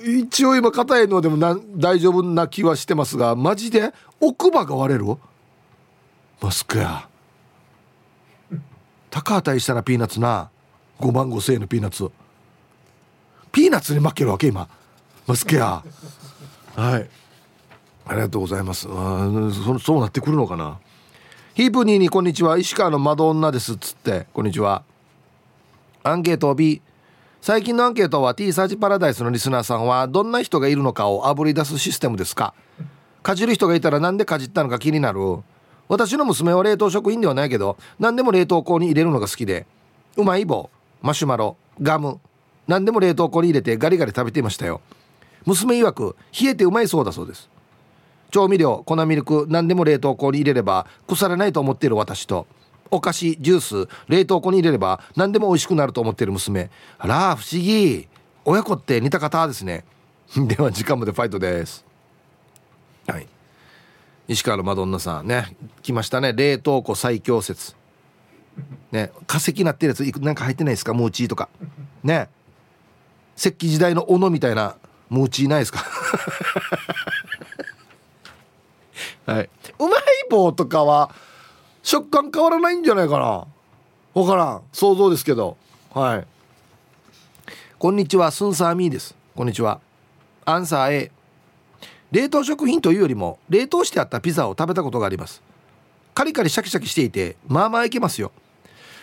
[0.00, 3.92] 一応今硬いのでもな大丈夫な気はしてますがマジで？
[4.20, 5.06] 奥歯が割れる？
[6.40, 7.08] マスクや。
[9.10, 10.50] 高値したらピーナッツな。
[11.00, 12.10] 5万5千円のピーナッツ。
[13.52, 14.68] ピーナッツに負けるわけ今。
[15.26, 15.82] マスクや。
[16.74, 17.08] はい。
[18.06, 18.86] ありがとうございます。
[18.90, 19.28] あ
[19.64, 20.78] そそうなってくるのかな。
[21.54, 22.58] ヒープニーにこんにちは。
[22.58, 24.26] 石川の窓女ですっつって。
[24.34, 24.84] こんにちは。
[26.06, 26.82] アンケート B
[27.40, 32.54] 最近のアンケートは T サーチパラダイスのリスナーさんはどんな人がいるのかをあぶり出すシステムですか？
[33.24, 35.18] かじる人がいたらなんでかじったのか気になる？
[35.88, 39.66] 私の娘は冷凍食品ではないけど何でも冷凍庫に入れるのが好きで。
[40.16, 40.70] うまい棒
[41.02, 42.20] マシュマロガム
[42.68, 44.80] 何でも冷凍庫に入れてガリガリ食べていましたよ。
[45.44, 47.50] 娘曰く冷えてうまいそうだそうです。
[48.30, 52.46] 調味料粉ミルク何でも冷凍庫に入れれば腐らないと思っている私と。
[52.90, 56.70] お菓子ジュース冷凍庫に入れれば何でも美味しくなると思ってる娘。
[56.98, 58.08] あら不思議。
[58.44, 59.84] 親子って似た方ですね。
[60.36, 61.84] では時間までファイトです。
[63.06, 63.26] はい。
[64.28, 65.56] 石川のマドンナさんね。
[65.82, 66.32] 来ましたね。
[66.32, 67.74] 冷凍庫最強説。
[68.90, 69.12] ね。
[69.26, 70.94] 化石なってるやつなんか入ってないですか？
[70.94, 71.48] ムーチーとか。
[72.02, 72.28] ね。
[73.36, 74.76] 石器時代の斧みたいな。
[75.10, 75.84] ムーチーないですか？
[79.26, 79.50] はい。
[79.78, 79.92] うまい
[80.30, 81.10] 棒とかは
[81.86, 83.46] 食感変わらないんじゃないかな。
[84.20, 84.62] わからん。
[84.72, 85.56] 想像ですけど。
[85.94, 86.26] はい。
[87.78, 88.32] こんにちは。
[88.32, 89.14] スンサーミーです。
[89.36, 89.80] こんにちは。
[90.44, 91.12] アンサー A
[92.10, 95.40] 冷凍食品というよりも冷凍してあったピザを食べたことがあります。
[96.12, 98.32] カリカリシャキシャキしていてまあまあいけますよ。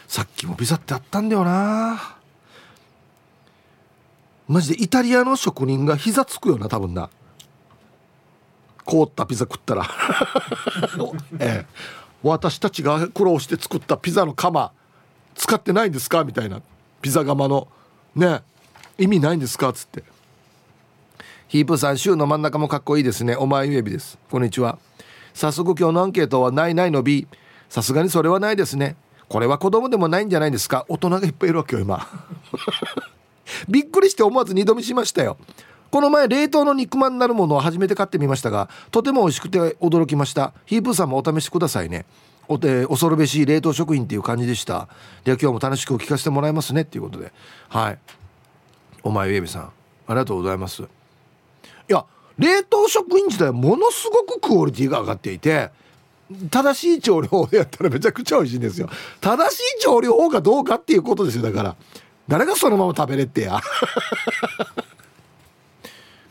[0.09, 2.17] さっきもピザってあったんだよな。
[4.49, 7.09] マジでイタリアの職人が膝つくよな多分な。
[8.83, 9.89] 凍ったピザ食ったら。
[11.39, 11.65] ええ、
[12.23, 14.71] 私たちが苦労して作ったピザの窯
[15.35, 16.23] 使ってないんですか？
[16.23, 16.61] みたいな。
[17.01, 17.67] ピザ窯の。
[18.15, 18.41] ね。
[18.97, 19.69] 意味ないんですか？
[19.69, 20.03] っつって。
[21.49, 23.35] ヒープさん週の真ん中もかっこいいですね。
[23.35, 24.17] お前ゆえびです。
[24.31, 24.79] こんにちは。
[25.33, 27.27] 早速今日のアンケートはないないの B
[27.67, 28.95] さすがにそれはないですね。
[29.27, 30.85] これは子供でもないんじゃないですか？
[30.87, 32.07] 大人がいっぱいいるわけよ今。
[33.67, 35.37] びっくりして思わず二度見しましたよ。
[35.93, 40.51] この前冷凍の肉まんになるものを初めて買ってみましたがとても美味しくて驚きました。
[40.65, 42.07] ヒープーさんもお試しくださいね。
[42.47, 44.87] お恐るべし冷凍食品っていう感じでした。
[45.23, 46.81] では今日も楽しくお聞かせてもらいますね。
[46.81, 47.31] っていうことで。
[47.69, 47.99] はい。
[49.03, 49.61] お前ウェビさん。
[49.65, 49.69] あ
[50.09, 50.81] りがとうございます。
[50.81, 50.85] い
[51.89, 52.03] や
[52.39, 55.69] 冷凍食品自体ものすごくクオリティが上がっていて
[56.49, 58.89] 正しい調理法でやったらめちゃくちゃ美味しいんですよ。
[59.21, 61.43] 正しい調理法かどうかっていうことですよ。
[61.43, 61.75] だから
[62.27, 63.61] 誰がそのまま食べれってや。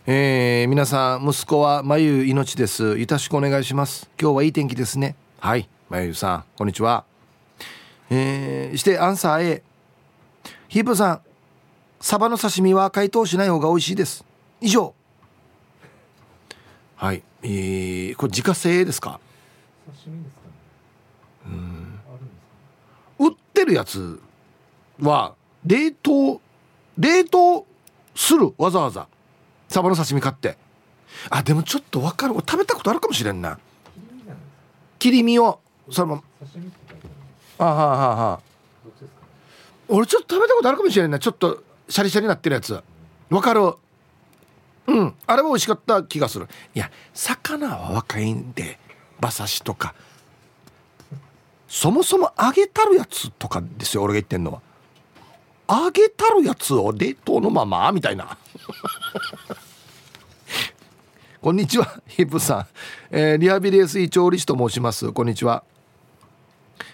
[0.05, 2.99] えー、皆さん息子はまゆ命です。
[2.99, 4.11] よろしくお願いします。
[4.21, 5.15] 今日はいい天気ですね。
[5.39, 7.05] はいまゆさんこんにちは。
[8.11, 9.63] えー、してアンサー A
[10.67, 11.21] ヒープさん
[12.01, 14.25] サバの刺身は解凍しない方が美味しいです。
[14.61, 14.93] 以上。
[16.97, 19.21] はいえー、これ自家製ですか？
[21.47, 22.01] うん。
[23.21, 24.21] 売ってるやつ
[25.01, 26.41] は冷凍
[26.99, 27.67] 冷凍
[28.17, 28.53] する？
[28.59, 29.07] わざわざ
[29.73, 30.57] サバの刺身買って。
[31.31, 32.35] あでもちょっと分かる。
[32.35, 33.59] 食べたことあるかもしれんな。
[34.99, 36.23] 切り身をその
[37.59, 38.41] あはあはあはあ
[39.89, 41.19] 俺ちょっと食べたことあるかもしれんな。
[41.19, 42.83] ちょっとシャリシャリになってるやつ。
[43.31, 43.75] 分かる？
[44.89, 45.15] うん。
[45.27, 46.47] あれは美味しかった気がする。
[46.75, 48.79] いや魚は若いんで
[49.21, 49.95] 馬刺しとか。
[51.67, 54.61] そもそも揚げたるやつとかですよ俺が言ってんのは。
[55.69, 58.37] 揚げたるやつを冷凍のままみたいな
[61.43, 62.67] こんにちはヒップさん、
[63.11, 65.11] えー、リハビリ SE 調理師と申します。
[65.11, 65.65] こんにちは。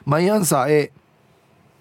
[0.07, 0.93] マイアンサー A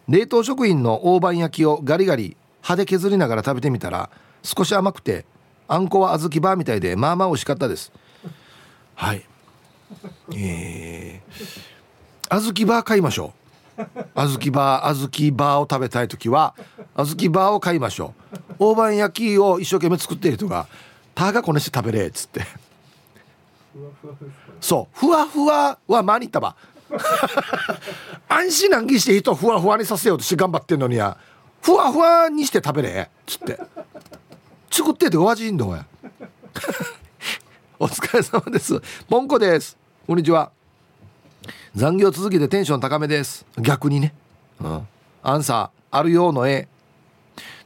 [0.09, 4.09] 冷凍食品の大判焼きをガリガリ歯で削りながら食べてみたら
[4.43, 5.23] 少し甘くて
[5.69, 7.89] あんこは小豆バーみたいでまあまあ美味しかったです。
[8.95, 9.23] はい。
[10.35, 13.33] えー、小豆バー買いましょ
[13.77, 13.81] う。
[14.13, 16.53] 小豆バー小豆バーを食べたい時は
[16.97, 18.55] 小豆バーを買いましょう。
[18.59, 20.67] 大判焼きを一生懸命作っている人が
[21.17, 22.41] 「たがこねして食べれ」っつって。
[24.61, 24.99] そう。
[24.99, 26.55] ふわふわはマニタバ
[28.29, 31.17] 安心難儀して人ふわふわにさせようとして頑張ってんのにや。
[31.61, 33.59] ふわふわにして食べれっつって。
[34.69, 35.85] 作っててお味いいんだおや
[37.79, 38.79] お疲れ様です。
[39.09, 39.75] ポンコです。
[40.05, 40.51] こんにちは。
[41.75, 43.43] 残業続きでテンション高めです。
[43.57, 44.13] 逆にね。
[44.61, 44.87] うん。
[45.23, 45.97] アンサー。
[45.97, 46.67] あるようの A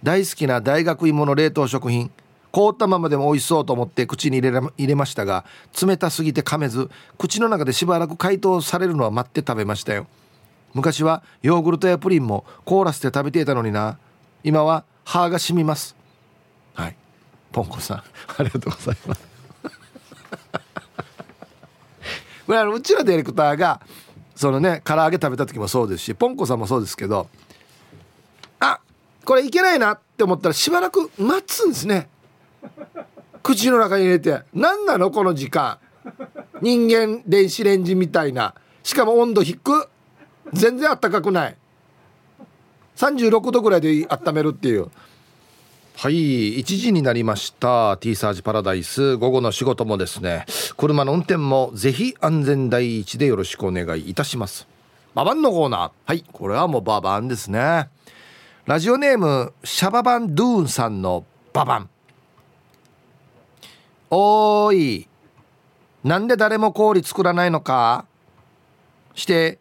[0.03, 2.11] 大好きな大学芋の冷凍食品。
[2.51, 5.45] 凍ったままでも美味しそうと思って口に入れ入れましたが
[5.81, 10.07] 冷たすぎて噛めず口の中でしばらく解凍されるのは待って食べましたよ。
[10.73, 13.97] 昔はヨーグルトやプリンも凍らせて食べていたのにな。
[14.43, 15.95] 今は歯が染みます。
[16.73, 16.95] はい。
[17.51, 17.97] ポンコさん
[18.37, 19.21] ありがとうございます。
[22.47, 23.81] これうちのディレクターが
[24.35, 27.29] そのね唐揚げ食べた時もそうですしポンコさんもそうですけど
[28.59, 28.79] あ
[29.23, 32.09] これいけないなって思ったらしばらく待つんですね。
[33.43, 34.41] 口の中に入れて。
[34.53, 35.11] 何なの？
[35.11, 35.77] この時間。
[36.61, 38.53] 人間電子レンジみたいな。
[38.83, 39.89] しかも温度低く
[40.53, 41.55] 全然あったかくない。
[42.97, 44.89] 36度ぐらいで温めるっていう。
[45.95, 47.97] はい1時になりました。
[47.97, 49.17] T サージパラダイス。
[49.17, 50.45] 午後の仕事もですね。
[50.77, 54.67] 車の運転もぜひ安全第一でよろしくお願いいたします。
[55.13, 55.91] ババンのコーナー。
[56.05, 57.89] はいこれはもうババンですね。
[58.65, 61.89] ラジオネームシャババンドゥーンさんのババン。
[64.13, 65.07] おーい。
[66.03, 68.05] なんで誰も氷作らないのか？
[69.15, 69.57] して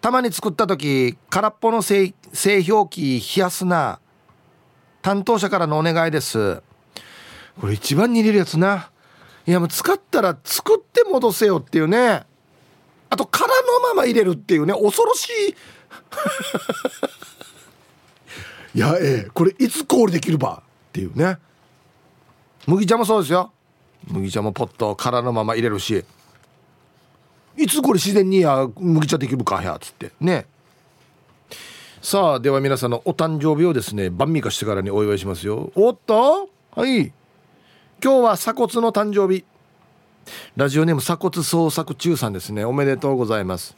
[0.00, 4.00] たまに作った時空っぽの製氷機冷やすな。
[5.02, 6.60] 担当者からのお願いです。
[7.60, 8.90] これ一番に入れるやつな。
[9.46, 12.24] いやもう使ったら作って戻せよっていうね。
[13.08, 13.52] あと空の
[13.94, 14.74] まま入れるっていうね。
[14.74, 15.54] 恐ろしい。
[18.74, 20.62] いやええこれいつ氷できるば？
[20.88, 21.38] っていうね。
[22.66, 23.52] 麦茶もそうですよ。
[24.08, 26.04] 麦茶もポット空のまま入れるし
[27.56, 30.10] いつこれ自然にや麦茶できるかやっつって。
[30.20, 30.46] ね。
[32.00, 35.70] さあでは皆さんのお誕生日をですね晩味化してからにお祝いしますよ。
[35.74, 36.48] おっと？
[36.74, 37.12] はい。
[38.02, 39.44] 今日は鎖骨の誕生日。
[40.56, 42.64] ラジオネーム鎖骨創作中さんですね。
[42.64, 43.76] おめでとうございます。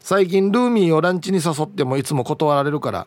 [0.00, 3.06] 最近ルーミーをランチに誘ってもいつも断られるから。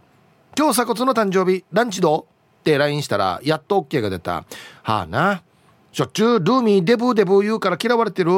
[0.57, 2.23] 今日鎖骨の誕生日ランチどう？
[2.23, 4.45] って LINE したらやっと OK が出た。
[4.83, 5.43] はあな。
[5.91, 8.31] しょっちゅうルーミーデブーデブー言うから嫌われてる。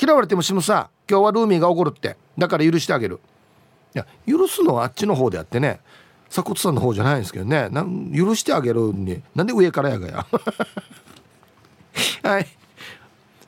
[0.00, 2.16] 嫌われても死ぬさ今日はルーミーが怒るって。
[2.38, 3.20] だから許してあげる。
[3.94, 5.80] いや許すのはあっちの方であってね。
[6.28, 7.70] 鎖骨さんの方じゃないんですけどね。
[8.14, 10.26] 許してあげるになんで上からやがや。
[12.22, 12.46] はい。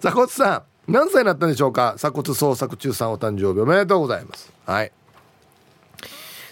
[0.01, 1.95] 鎖骨さん何歳になったんでしょうか？
[1.97, 4.53] 鎖骨創作中さんお誕生日おめでとうございます。
[4.65, 4.93] はい。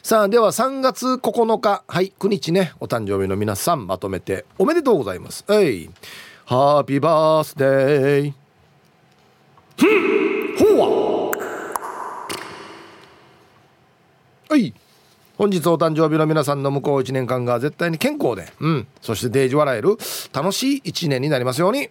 [0.03, 5.45] さあでは3月9日はい9日ねお誕生日の皆さんまとめておめでとうございます。
[5.49, 5.91] はい。
[6.49, 8.33] ハッピーバースデー
[10.57, 11.33] ほ
[14.49, 14.73] はい
[15.37, 19.97] 本日お誕生日の皆さんの向こう1年間が絶対に健康で、うん、そしてデージ笑える。
[20.33, 21.91] 楽しい1年になりますように。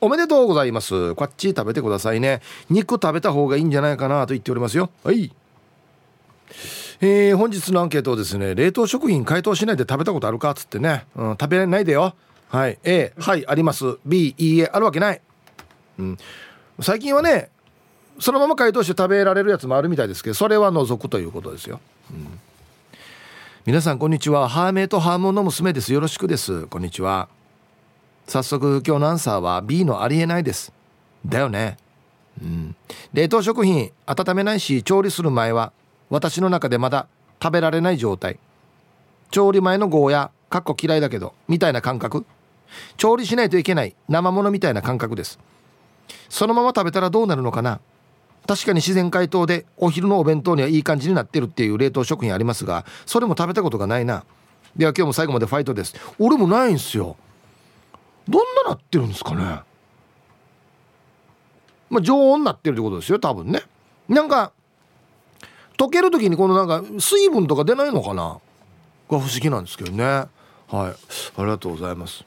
[0.00, 1.14] おめでとうございます。
[1.14, 2.40] こっち食べてくださいね。
[2.68, 4.90] 肉食べた方がいいんじゃないかなと言っておりますよ。
[5.04, 5.32] はい
[7.00, 12.16] えー、本日のアンケートをですね冷凍食品解凍しないで食べたことあるかっつってね、うん、食べないでよ。
[12.48, 12.78] はい。
[12.84, 13.98] A はいあります。
[14.06, 15.20] B いいえあるわけない、
[15.98, 16.18] うん、
[16.80, 17.50] 最近はね
[18.18, 21.80] そのまま解凍して食べられるやつもあるみたいですけどそれは除くということですよ、
[22.10, 22.38] うん、
[23.66, 24.48] 皆さんこんにちは。
[24.48, 25.92] ハーメイとハーモンの娘です。
[25.92, 26.66] よろしくです。
[26.68, 27.28] こんにちは。
[28.28, 30.72] 早速今日のアンサーは B のありえないです。
[31.26, 31.76] だよね。
[32.40, 32.76] うん。
[33.12, 35.72] 冷凍食品温めないし調理する前は
[36.10, 37.08] 私の中でまだ
[37.42, 38.38] 食べられない状態。
[39.32, 42.24] 調理前のゴーヤかっこ嫌いだけどみたいな感覚。
[42.96, 45.38] 調理しないといけない生ものみたいな感覚です。
[46.28, 47.80] そのまま食べたらどうなるのかな。
[48.46, 54.24] 確かに自然解凍でお昼のお弁当にはいい感じになってるっていう冷凍食品ありますがそれも食べたことがないな。
[54.76, 55.94] では今日も最後までファイトです。
[56.18, 57.16] 俺もないんすよ。
[58.28, 59.60] どんななってるんですかね。
[61.88, 63.62] まあ常温になってるってことですよ多分ね。
[64.08, 64.52] なんか
[65.76, 68.38] 溶ける時にこのなんか水分とか出ないのかな。
[69.08, 70.04] が不思議なんですけどね。
[70.04, 70.30] はい。
[70.70, 70.94] あ
[71.38, 72.24] りがとうございます。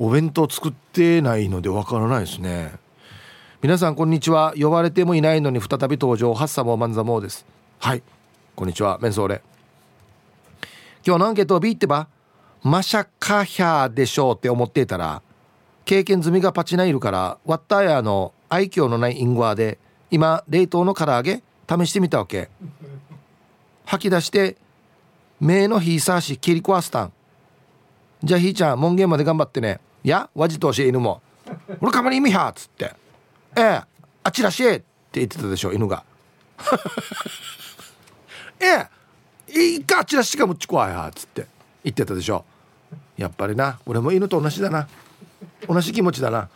[0.00, 2.72] お弁当作ってないのでわからないですね。
[3.60, 4.54] 皆さんこんにちは。
[4.56, 6.32] 呼ばれてもいないのに再び登場。
[6.34, 7.44] ハッサモーマンザモーです。
[7.80, 8.02] はい。
[8.54, 9.00] こんにちは。
[9.02, 9.42] メンソーレ。
[11.04, 12.06] 今日のアンケートを B ってば
[12.62, 15.20] マシャカヒャーでしょうって思っていたら
[15.84, 19.78] 経験済みがパチナイルからワッターヤの愛嬌のないインゴアで
[20.12, 22.50] 今冷凍の唐揚げ試してみたわけ。
[23.84, 24.58] 吐き出して
[25.40, 27.12] 目のひさし切り壊すたん。
[28.22, 29.80] じゃあひいちゃん門限まで頑張ってね。
[30.08, 31.22] やわじとし犬も
[31.80, 32.92] 俺かまり意味はっつって
[33.56, 33.80] ええ
[34.22, 36.04] あちらしえって言ってたでしょ犬が
[38.60, 38.86] ええ
[39.50, 41.46] いいかあちらしかむっち怖いはっつって
[41.84, 42.44] 言ってたでしょ。
[43.16, 44.88] やっぱりな俺も犬と同じだな。
[45.66, 46.48] 同じ気持ちだな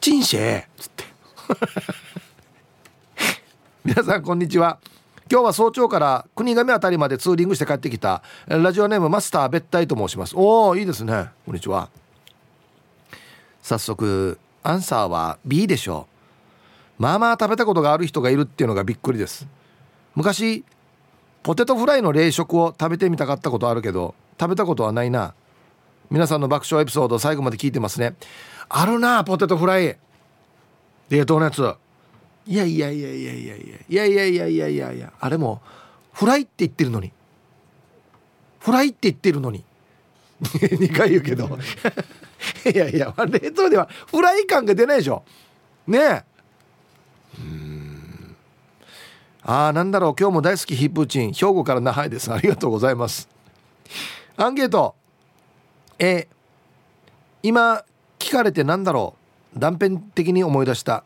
[0.00, 1.04] チンシェっつって。
[3.84, 4.78] 皆さんこんにちは。
[5.30, 10.34] 今日は早朝から国頭あたりまでツーリングして帰ってきたラジオネームマスター別体と申します。
[10.36, 11.26] おおいいですね。
[11.46, 11.88] こんにちは。
[13.62, 16.08] 早速アンサーは B でしょ
[16.98, 17.02] う。
[17.02, 19.46] まあまあ食べたことがある人がいるっていうのがびっくりです。
[20.16, 20.64] 昔
[21.44, 25.34] ポテトフライの冷食を食べてみたかったことあるけど食べたことはないな。
[26.10, 28.16] 皆さんの爆笑エピソード最後まで聞いてますね。
[28.68, 29.96] あるなポテトフライ。
[31.08, 31.72] 冷凍のやつ。
[32.50, 35.62] いやいやいやいやいやいやいやいやいやいやいやあれも
[36.12, 37.12] フライって言ってるのに。
[38.58, 39.64] フライって言ってるのに。
[40.42, 41.46] 2回言うけど。
[42.68, 45.22] いやいや冷凍ではフライ感が出ないでしょ。
[45.86, 46.24] ねえ。
[47.38, 48.36] うん。
[49.44, 50.14] ああなんだろう。
[50.18, 52.32] 今日も大好きヒップーチン兵庫から那覇です。
[52.32, 53.28] ありがとうございます。
[54.36, 54.96] アンケート。
[56.00, 56.26] え
[57.44, 57.84] 今
[58.18, 59.14] 聞かれてなんだろ
[59.54, 59.60] う。
[59.60, 61.04] 断片的に思い出した。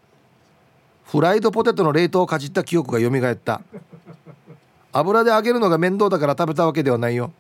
[1.04, 3.60] フライドポテトの冷凍をかじった記憶が蘇った。
[4.92, 7.32] 油で揚げるのが面倒だから食べたわけではないよ。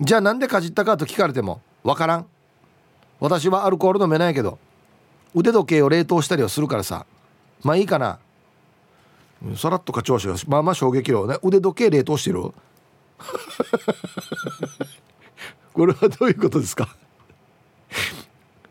[0.00, 2.26] じゃあなんでかじったかと聞かれてもわからん。
[3.20, 4.58] 私はアルコール飲めないけど
[5.34, 7.06] 腕時計を冷凍したりはするからさ。
[7.62, 8.18] まあいいかな。
[9.56, 11.38] さらっと課長氏がまあまあ衝撃量ね。
[11.42, 12.42] 腕時計冷凍してる？
[15.72, 16.88] これはどういうことですか？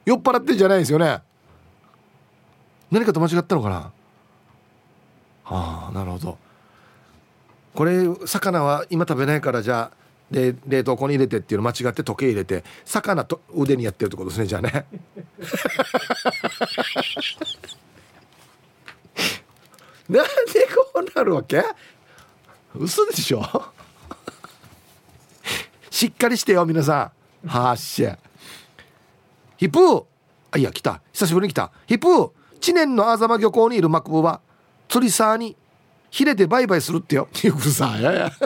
[0.06, 1.20] 酔っ払ってんじゃないですよね。
[2.92, 3.92] 何かと間違ったのかな？
[5.46, 6.38] あなるほど。
[7.74, 9.98] これ魚は今食べないからじゃあ
[10.32, 14.86] で冷凍庫に入れてっていうの間違って時計入れて魚と腕にやってるってことですねじゃあね。
[20.10, 21.64] なんでこうなるわけ？
[22.76, 23.42] 嘘でしょ？
[25.90, 27.12] しっかりしてよ皆さ
[27.44, 27.48] ん。
[27.48, 28.18] はっしゃ。
[29.58, 30.06] ヒップー。
[30.52, 31.02] あいや来た。
[31.12, 31.72] 久しぶりに来た。
[31.88, 32.32] ヒップー。
[32.60, 34.42] 知念の狭間漁港にいるマクブは
[34.88, 35.56] 釣り沢に
[36.10, 37.28] ヒレでバイバイするってよ。
[37.44, 38.32] よくさやや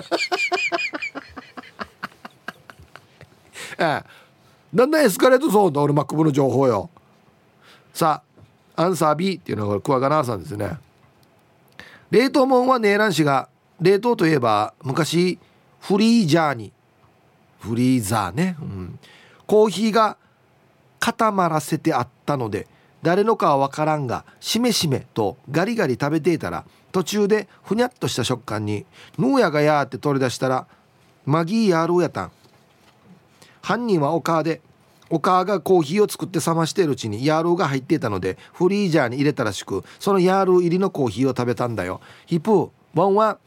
[3.77, 4.03] ええ。
[4.73, 6.89] だんだんエスカレートゾーンだ俺マックブの情報よ。
[7.93, 8.23] さ
[8.75, 10.77] あアンサー B っていうのはこれクワガナーさんですね。
[12.11, 15.37] 冷凍もんはネーラン氏が冷凍といえば昔
[15.79, 16.71] フリージャーに。
[17.59, 18.99] フリーザーね、うん、
[19.45, 20.17] コーヒーが
[20.99, 22.67] 固まらせてあったので
[23.01, 28.85] 誰のかは分からんがしめしめとガリガリ食べていたら途中でふにゃっとした食感に
[29.17, 30.67] 「ヌーヤがや」って取り出したら
[31.25, 32.31] 「マギーヤールーやたん」
[33.61, 34.61] 犯人はお母で
[35.09, 42.01] お母がコーヒーを作って冷ましているうちにヤールーが入っていたのでフリージャーに入れたらしくそのヤールー入りのコーヒーを食べたんだよ。
[42.25, 43.37] ヒプーワンは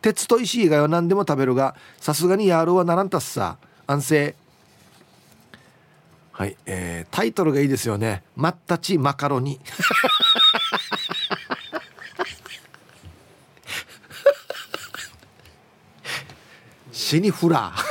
[0.00, 3.56] 鉄と石以外は何でも食べるがさすがにヤールーはならんたっさ。
[3.86, 4.36] 安静。
[6.38, 9.58] はい、えー、タイトルがいいですよね「マッタチマカロニ」
[16.92, 17.82] 死にフラー。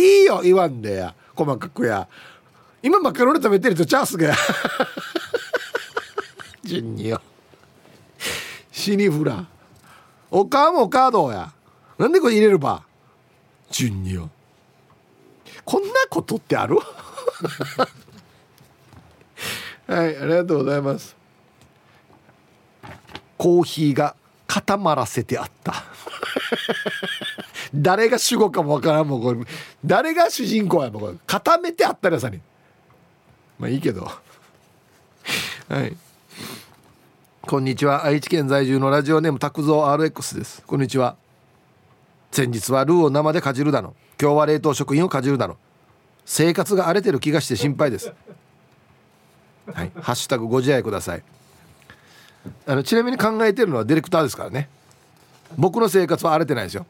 [0.00, 1.14] いいよ言わんでや。
[1.34, 2.08] 細かくや。
[2.82, 4.34] 今マカロニ食べてるとチャンスが。
[6.64, 7.20] 順によ
[8.72, 9.46] 死にフラー。
[10.30, 11.55] おかもカードや。
[11.98, 12.82] なんでこれ入れるば？
[13.70, 14.30] 順によ。
[15.64, 16.76] こんなことってある？
[19.86, 21.16] はいありがとうございます。
[23.38, 24.14] コーヒーが
[24.46, 25.84] 固まらせてあった。
[27.74, 29.40] 誰が主語かもわからんもんこれ。
[29.84, 31.14] 誰が主人公やもんこれ。
[31.26, 32.40] 固めてあったらさに。
[33.58, 34.10] まあいいけど。
[35.68, 35.96] はい。
[37.42, 38.04] こんにちは。
[38.04, 40.62] 愛知県在住のラジオネーム拓蔵 RX です。
[40.66, 41.16] こんにちは。
[42.36, 43.94] 先日はルーを生でかじるだの。
[44.20, 45.56] 今日は冷凍食品をかじるだの。
[46.26, 48.12] 生活が荒れてる気がして心配です。
[49.72, 49.90] はい。
[50.02, 51.22] ハッシュタグご自愛ください。
[52.66, 54.68] あのちなみに考えてるのはディレクターですからね。
[55.56, 56.84] 僕の生活は荒れてないですよ。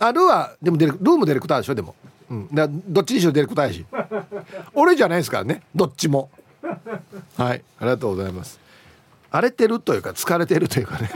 [0.00, 1.94] あルーはでもデルルーもディレクターでしょでも、
[2.28, 3.86] うん、だどっちにしろディレクターやし。
[4.74, 5.62] 俺じゃないですからね。
[5.76, 6.28] どっちも。
[7.36, 7.62] はい。
[7.78, 8.58] ありがとうございます。
[9.30, 11.10] 荒れてるというか疲れてるというかね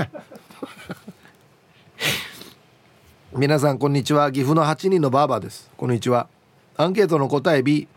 [3.34, 4.30] 皆さんこんにちは。
[4.30, 5.70] 岐阜の8人のバーバーです。
[5.78, 6.28] こんにちは。
[6.76, 7.88] アンケートの答え B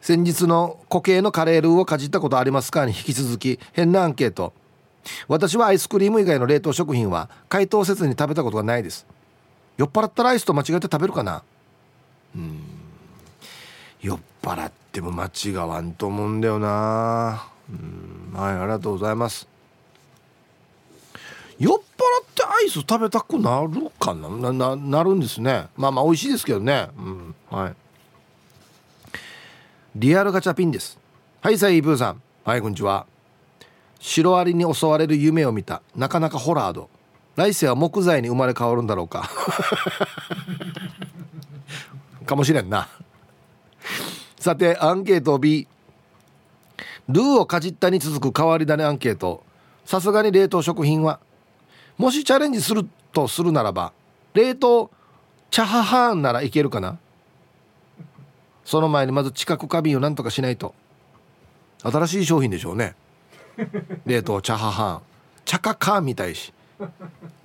[0.00, 4.52] 先日の固形のカレールーをかじったことありますかに引き続き変なアンケート。
[5.28, 9.06] 私はアイスクリーム以外の冷凍食品は解凍せずに食べたことがないです。
[9.76, 11.44] 酔っ払ったらアイスと間違えて食べるかな。
[12.34, 12.60] うん。
[14.00, 17.46] 酔っ払っても間違わんと思うんだよな。
[17.70, 18.36] うん。
[18.36, 19.46] はいありがとうございます。
[21.60, 21.82] 酔っ払っ
[22.34, 24.30] てアイス食べたくなるかな？
[24.30, 25.66] なななるんですね。
[25.76, 26.88] まあまあ美味しいですけどね。
[26.96, 27.34] うん。
[27.50, 27.74] はい。
[29.94, 30.98] リアルガチャピンです。
[31.42, 32.22] はいサイブーさん。
[32.44, 33.04] はいこんにちは。
[33.98, 35.82] シロアリに襲われる夢を見た。
[35.94, 36.88] なかなかホラード
[37.36, 39.28] 来世は木材に生まれ変わるんだろうか。
[42.24, 42.88] かもしれんな。
[44.38, 45.68] さてアンケート B
[47.08, 49.44] ルーをかじったに続く変わり種アンケート。
[49.84, 51.20] さすがに冷凍食品は
[52.00, 53.92] もしチャレンジするとするならば
[54.32, 54.90] 冷凍
[55.50, 56.98] チャハハーンならいけるかな？
[58.64, 60.74] その前にまず知覚過敏をなんとかしないと。
[61.82, 62.94] 新しい商品でしょうね。
[64.06, 65.02] 冷凍チャハハン。
[65.44, 66.54] チャカカーンみたいし。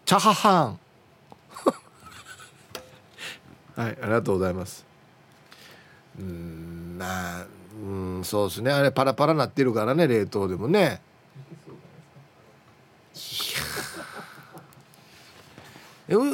[0.06, 0.80] チャハハン。
[3.76, 4.86] はいありがとうございます。
[6.18, 7.45] うんまあ
[7.84, 7.89] う
[8.20, 8.72] んそうですね。
[8.72, 11.01] あれパラパラなってるからね冷凍でもね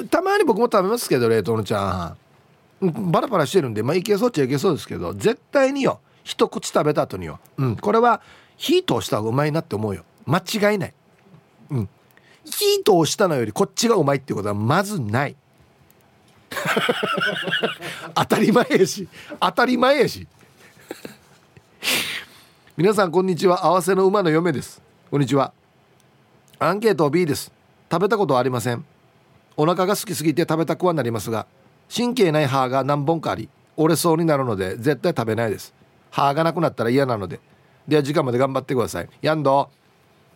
[0.10, 2.16] たまに僕も食べますけど冷凍のチャーハ
[2.82, 3.12] ン。
[3.12, 8.22] バラバラしてるんでまあいけそうっちゃいけそうですけど絶対によ一口食べた後によ、うん、これは
[8.58, 10.04] 火通した方がうまいなって思うよ。
[10.26, 10.94] 間違いない、
[11.72, 11.90] うん、
[12.46, 15.36] 火通したのよりこっちがうまいっていうことはまずない。
[18.14, 19.08] 当たり前やし。
[19.40, 20.28] 当たり前やし。
[22.76, 23.66] 皆さんこんにちは。
[23.66, 24.82] 合わせの馬の嫁です。
[25.10, 25.54] こんにちは。
[26.60, 27.52] アンケート B です。
[27.92, 28.86] 食べたことありません。
[29.58, 31.46] お腹が好きすぎて食べたくはなりますが
[31.94, 35.74] 神経ない歯が何本かあり折れそうになるので絶対食べないです。
[36.12, 37.40] 歯がなくなったら嫌なので。
[37.88, 39.10] では時間まで頑張ってください。
[39.22, 39.70] やんど。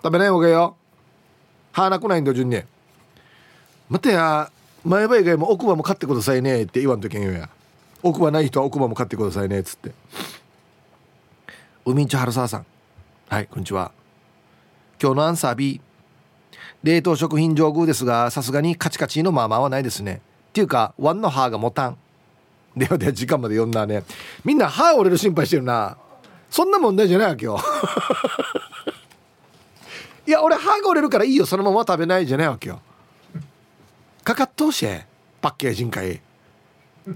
[0.04, 0.76] 食べない方がよ。
[1.72, 2.62] 歯なくないんだ順に
[3.90, 4.52] またや。
[4.84, 6.64] 前歯以外も奥歯も買ってくださいね。
[6.64, 7.50] って言わんとけんよや。
[8.04, 9.60] 奥歯ない人は奥歯も買ってくださいね。
[9.60, 9.92] っつって。
[11.86, 12.66] 海んち春沢さん。
[13.28, 13.92] はいこんにちは。
[15.02, 15.82] 今日のアンサー B
[16.86, 20.22] 冷凍食品上宮ですがさすがにカチカチのまあまあはないですね。
[20.50, 21.98] っていうかワンの歯が持たん。
[22.78, 24.04] ではでは時間まで読んだね。
[24.44, 25.98] みんな歯折れる心配してるな。
[26.48, 27.58] そんな問題じゃないわけよ。
[30.28, 31.48] いや俺歯が折れるからいいよ。
[31.48, 32.80] そのまま食べないじゃないわけよ。
[34.24, 34.88] かかっとうし
[35.42, 36.22] パッケージんかい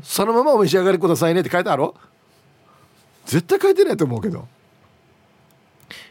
[0.02, 1.42] そのままお召し上がりくださいね。
[1.42, 1.92] って書いてある
[3.28, 4.48] 絶対書いてないと思うけど。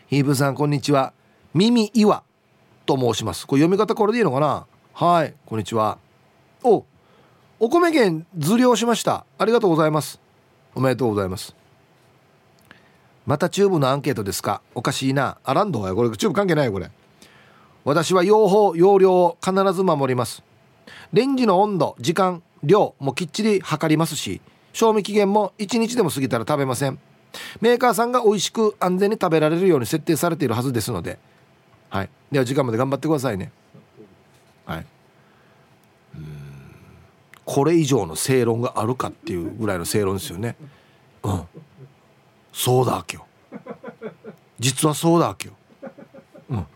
[0.07, 1.13] ヒーブさんこんにちは。
[1.55, 2.23] 耳岩
[2.89, 3.47] と申します。
[3.47, 4.67] これ読み方これでいいのかな？
[4.95, 5.35] はい。
[5.45, 5.99] こんにちは。
[6.65, 6.87] お
[7.61, 9.27] お米券図量しました。
[9.37, 10.19] ありがとうございます。
[10.75, 11.55] おめでとうございます。
[13.27, 14.63] またチューブのアンケートですか？
[14.75, 15.37] おかしいな。
[15.45, 16.91] アランドはこれチューブ関係ないよこれ。
[17.85, 20.43] 私は用法用量を必ず守ります。
[21.13, 24.41] レンジの温度時間量もきっちり測りますし
[24.73, 26.99] 賞味期限も1日でも過ぎたら食べません。
[27.61, 31.19] メーカーさんが美味しく安全に食べられるように設定されているはずですので
[31.91, 32.11] はい。
[32.31, 33.51] では時間まで頑張ってくださいね。
[34.67, 34.87] はい。
[36.17, 36.25] うん。
[37.45, 40.57] これ以上の正論があるかっていうぐらいの正論ですよね。
[41.23, 41.43] うん。
[42.53, 43.27] そうだわけよ。
[44.59, 45.55] 実はそうだわけよ。
[46.51, 46.67] うん。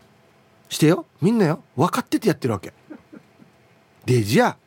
[0.69, 1.05] してよ。
[1.21, 1.63] みんなよ。
[1.75, 2.73] 分かっててやってるわけ。
[4.05, 4.57] でじゃあ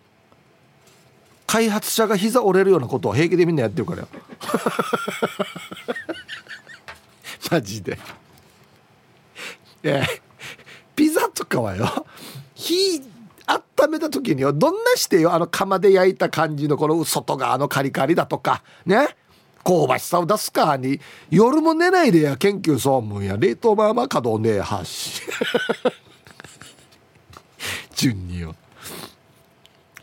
[1.47, 4.09] 開発者が膝折れるようなことを平気でみんなやってるからよ。
[7.51, 7.99] マジで。
[9.83, 10.21] えピ
[11.21, 12.07] ザとかはよ。
[12.55, 13.03] 火
[13.47, 15.33] 温めた時によどんなしてよ。
[15.33, 18.63] あの釜で焼いた感じのこの外側のカリカリだとか。
[18.85, 19.09] ね。
[19.65, 20.77] 香ばしさを出すか。
[20.77, 21.01] に
[21.31, 22.37] 夜も寝ないでや。
[22.37, 25.23] 研究総務や冷凍まあまあ稼働ねえはし。
[27.95, 28.55] 順によ。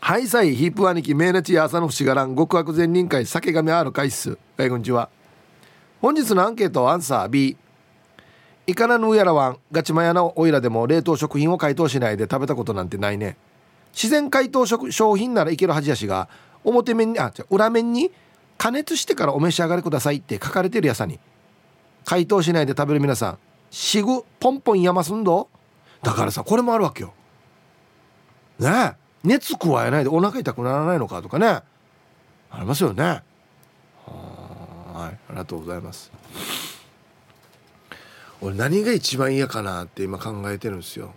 [0.00, 2.36] はいさいヒープ兄貴名なちや朝の節がらん。
[2.36, 5.08] 極悪善人会酒神ある回数はいこんにちは。
[6.00, 7.56] 本日のアンケートアンサー B
[8.66, 13.36] イカナヌーやらワンガチマヤのオイラでも冷凍食品を解凍しないで食べたことなんてないね。
[13.92, 16.28] 自然解凍食商品ならいけるはずやしが
[16.64, 18.10] 表面にあじゃ裏面に
[18.56, 21.20] 加熱してからお召し上がりくださいって書かれてるやさに。
[22.04, 23.38] 解凍しないで食べる皆さん
[23.70, 25.48] しぐポンポンやますんど。
[26.02, 27.12] だからさこれもあるわけよ。
[28.58, 29.04] ねえ。
[29.24, 31.46] 熱加えないでお腹痛くならないのかとかね。
[31.46, 33.02] ありますよね。
[33.04, 33.22] はい。
[34.94, 36.10] ありがとうございます。
[38.44, 41.14] 俺何が一番嫌かなって今考えてるんですよ。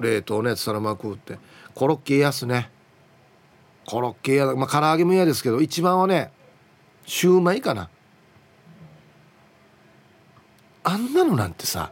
[0.00, 1.38] 冷凍のやつそのまま食うって。
[1.74, 2.70] コロッケ嫌っすね。
[3.86, 4.54] コロッケ嫌だ。
[4.54, 6.30] まあ唐揚げも嫌ですけど一番はね
[7.06, 7.88] シューマイかな。
[10.84, 11.90] あんなのなんてさ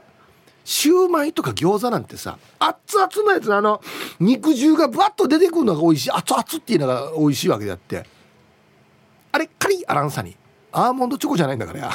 [0.64, 3.80] シューマイとか餃子なんてさ熱々のやつあの
[4.18, 6.10] 肉汁がバッと出てくるのが美味しい。
[6.10, 8.04] 熱々っていうのが美味しいわけであって。
[9.32, 10.36] あれカリあらんさに
[10.70, 11.90] アーモンドチョコじゃないんだからや。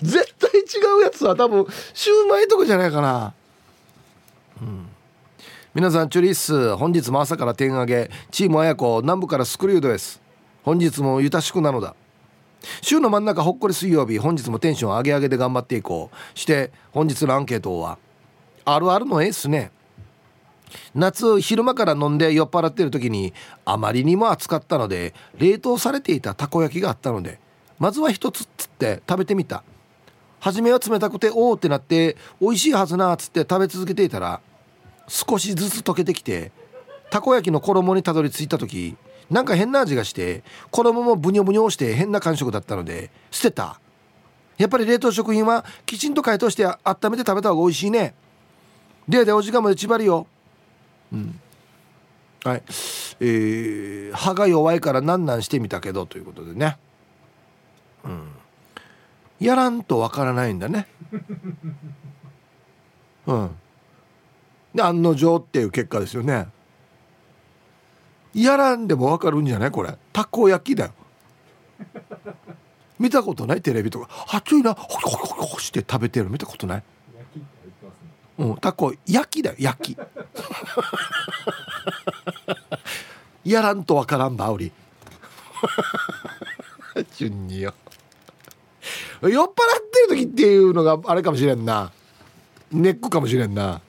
[0.00, 0.29] 絶
[0.78, 3.34] うやつは多分シューマイとかじゃないかな。
[4.60, 4.88] うん。
[5.74, 8.10] 皆さんチュリッス本日も朝から点上げ。
[8.30, 10.20] チーム綾子南部からスクリュードです。
[10.62, 11.94] 本日もゆたしくなのだ。
[12.82, 16.38] 週の真ん中ほっこり水曜日本日もテンション上げ上げで頑張っていこう。
[16.38, 17.98] して本日のアンケートは
[18.64, 19.70] あるあるのええっすね。
[20.94, 23.32] 夏昼間から飲んで酔っ払ってる時に
[23.64, 27.40] あまりにも暑かったので冷凍されていたたこ焼きがあったので
[27.78, 29.64] まずは一つっつって食べてみた。
[30.40, 34.40] 初めは冷たくておおってなって美味しいはずなっつって食べ続けていたら
[35.06, 36.50] 少しずつ溶けてきて
[37.10, 38.96] たこ焼きの衣にたどり着いた時
[39.30, 43.80] なんか変な味がして衣もブニョブニョして変な感触だったので捨てた。
[44.58, 48.14] やっぱり冷凍食品はきちんと解凍して温めて食べた方が美味しいね。
[49.08, 50.26] ではでお時間まで縛りよ。
[51.12, 51.40] うん。
[52.44, 52.62] はい。
[53.20, 56.76] えー、歯が弱いからなんなんしてみたけどということでね。
[58.04, 58.28] うん。
[59.40, 60.86] やらんとわからないんだね。
[63.26, 63.50] うん。
[64.74, 66.48] で案の定っていう結果ですよね。
[68.34, 69.70] やらんでもわかるんじゃない？
[69.70, 69.96] これ。
[70.12, 70.92] たこ焼きだよ。
[72.98, 73.62] 見たことない？
[73.62, 74.08] テレビとか。
[74.32, 74.74] 熱いな。
[74.74, 76.82] ホコホコホコして食べてる見たことない
[78.38, 79.98] うんたこ焼きだよ焼き
[83.44, 84.72] やらんとわからんばおり
[87.16, 87.74] 順によ
[89.22, 89.52] 酔っ払っ
[90.08, 91.92] てる時っていうのがあれかもしれんな。
[92.72, 93.80] ネックかもしれんな。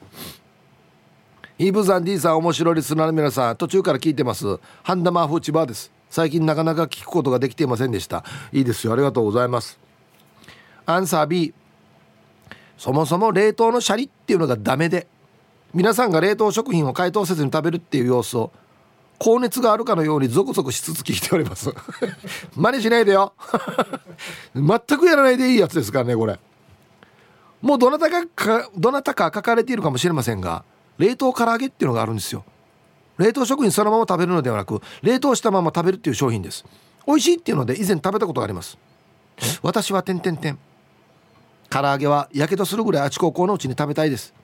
[1.58, 4.58] ヒーブさん D さん面白いリスナーの皆さん途中から聞いてます。
[4.82, 5.92] ハンダマーフーチバーです。
[6.10, 8.24] 最近なかなか聞くことができていませんでした。
[8.52, 8.92] いいですよ。
[8.92, 9.78] ありがとうございます。
[10.84, 11.54] アンサー B
[12.76, 15.06] そもそも冷凍のシャリっていうのがダメで。
[15.72, 18.52] 皆さんが冷凍食品を解凍せずに食べるっていう様子を
[19.22, 21.72] 高熱があるかのようにゾクゾクしつつ聞いております。
[22.56, 23.34] 真似しないでよ。
[24.52, 26.40] 全くやらないでいいやつですからねこれ。
[27.60, 30.64] もうどなたかどなたか書かれているかもしれませんが
[30.98, 32.44] 冷凍唐揚げっていうのがあるんですよ。
[33.16, 36.64] 冷凍食品そのまま食べるのではなく冷凍したまま食べるっていう商品です。
[37.06, 38.76] 美味しいっていうので以前食べたことがあります。
[39.62, 40.58] 私は点々点
[41.70, 44.34] 唐揚げはやけどするぐらいあちここのうちに食べたいです。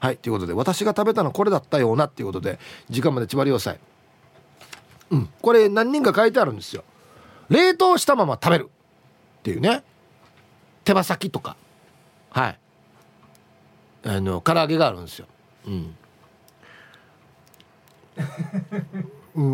[0.00, 3.80] はいということで私が食べたのこれだったようなっていうことで時間まで縛りをさい。
[5.10, 5.28] うん。
[5.40, 6.84] これ何人か書いてあるんですよ。
[7.48, 8.70] 冷凍したまま食べる
[9.38, 9.82] っていうね。
[10.84, 11.56] 手羽先とか。
[12.30, 12.58] はい。
[14.04, 15.26] あの唐揚げがあるんですよ。
[15.66, 15.96] うん。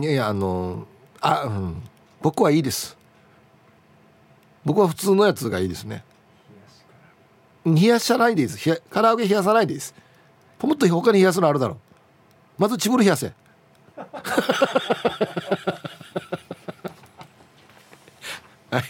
[0.02, 0.86] いやあの
[1.20, 1.82] あ、うん、
[2.22, 2.96] 僕はいいです。
[4.64, 6.04] 僕は普通のやつがいいですね。
[7.64, 8.82] 冷やさないでいいです。
[8.90, 9.94] 唐揚げ冷やさないでいいです。
[10.60, 11.78] もっと他に冷やすのあるだろう。
[12.58, 13.32] まずチブル冷やせ。
[18.70, 18.82] はい。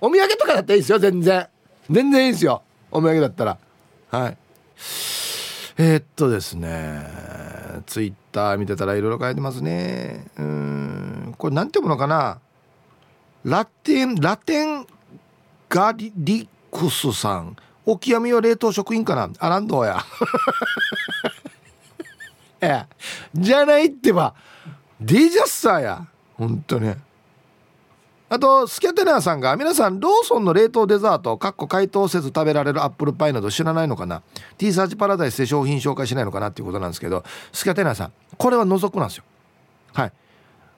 [0.00, 1.46] お土産とかだったらいいですよ全然。
[1.88, 2.62] 全然いいですよ。
[2.90, 3.58] お土産だったら。
[4.10, 4.36] はい。
[5.78, 7.06] えー、っとですね。
[7.86, 10.26] ツイッター見てたらいろいろ書いてますね。
[10.36, 11.34] うん。
[11.38, 12.40] これ何て読むのかな？
[13.44, 14.86] ラテンラテン
[15.68, 17.56] ガリリクスさん。
[17.86, 19.30] オキアミは冷凍食品かな？
[19.38, 20.04] あらんどうや。
[23.34, 24.34] じゃないってば
[25.00, 26.06] ディジャスサーや。
[26.36, 26.94] 本当に。
[28.32, 34.22] あとスキャテナーさんが皆さんローソンの冷凍デザートかっこ解凍せず食べられるアップルパイなど知らないのかな
[34.56, 39.24] ？T サーチパラダイスで商品紹介しないのかなっていうことなんですけどスキャテナーさんこれは除くなんですよ。
[39.92, 40.12] はい。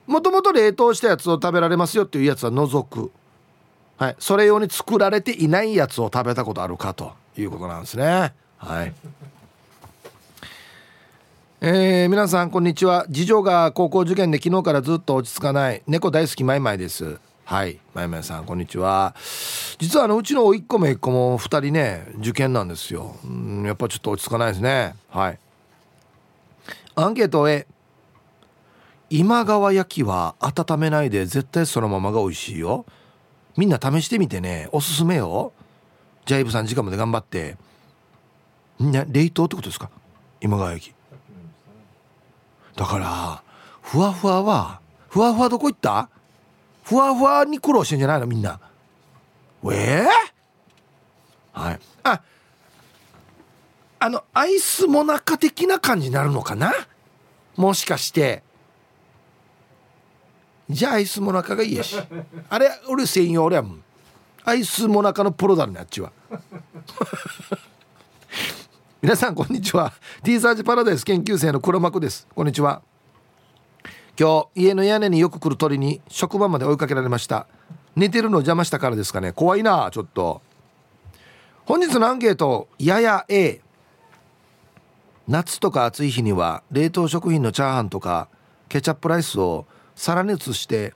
[0.07, 3.11] もともと冷凍したやつを食べられますよっていうやつは除く。
[3.97, 4.15] はい。
[4.19, 8.33] それ用に作られていないやつを食べたことあるかということなんですね。
[8.57, 8.93] はい。
[11.65, 13.05] えー、皆さんこんにちは。
[13.05, 15.81] 次女が高校受験で昨日からずっと落ち着かない。
[15.87, 17.21] 猫大好きマイマイです。
[17.45, 17.79] はい。
[17.93, 19.15] まいまいさんこんにちは。
[19.79, 23.15] 実はあのうちの甥っ子も一個も2人ね受験なんですよ。
[23.23, 24.93] うんやっぱちょっと落ち着かないですね。
[25.07, 25.39] はい。
[26.95, 27.65] アンケート A
[29.09, 32.85] 今川焼きは温めないで絶対そのままが美味しいよ。
[33.55, 34.67] みんな試してみてね。
[34.73, 35.53] おすすめよ。
[36.25, 37.55] じゃあイブさん時間まで頑張って。
[38.81, 39.89] ね冷凍ってことですか？
[40.41, 40.93] 今川焼き。
[42.75, 43.43] だから
[43.81, 46.09] ふわふわはふわふわどこ行った？
[46.83, 48.59] ふわふわに苦労してんじゃないのみんな。
[49.65, 51.79] ええー、はい。
[52.03, 52.21] あ
[53.99, 56.73] あのアイスモナカ的な感じになるのかな？
[57.55, 58.43] もしかして。
[60.69, 61.95] じゃあアイスモナカがいいやし。
[62.49, 63.65] あれ俺専用俺は
[64.43, 66.11] アイスモナカのプロだねあっちは。
[69.03, 69.91] 皆さんこんにちは。
[70.23, 72.25] T サージパラダイス研究生の黒幕です。
[72.33, 72.81] こんにちは。
[74.17, 77.45] 今日家の屋根によく来る鳥に職場まで追いかけられました。
[77.97, 79.33] 寝てるの邪魔したからですかね。
[79.33, 80.41] 怖いなちょっと。
[81.65, 83.59] 本日のアンケートやや A
[85.27, 88.29] 夏とか暑い日には冷凍食品のチャーハンとか
[88.69, 90.93] ケチャップライスを皿に移して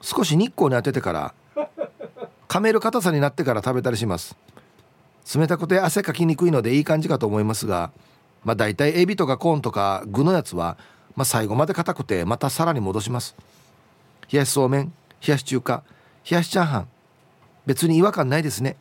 [0.00, 1.34] 少し日光に当ててから
[2.48, 4.36] 噛める硬さになってから食べたりします。
[5.34, 7.92] 冷たくて汗かきにくいのでいい感じかと思いますが
[8.44, 10.76] まあ大体エビとかコーンとか具のやつは
[11.16, 13.34] まあ、最後まで硬くてまたさらに戻します。
[14.32, 14.92] 冷やしそうめん
[15.26, 15.82] 冷やし中華
[16.30, 16.88] 冷やしチャーハン
[17.66, 18.76] 別に違和感ないですね。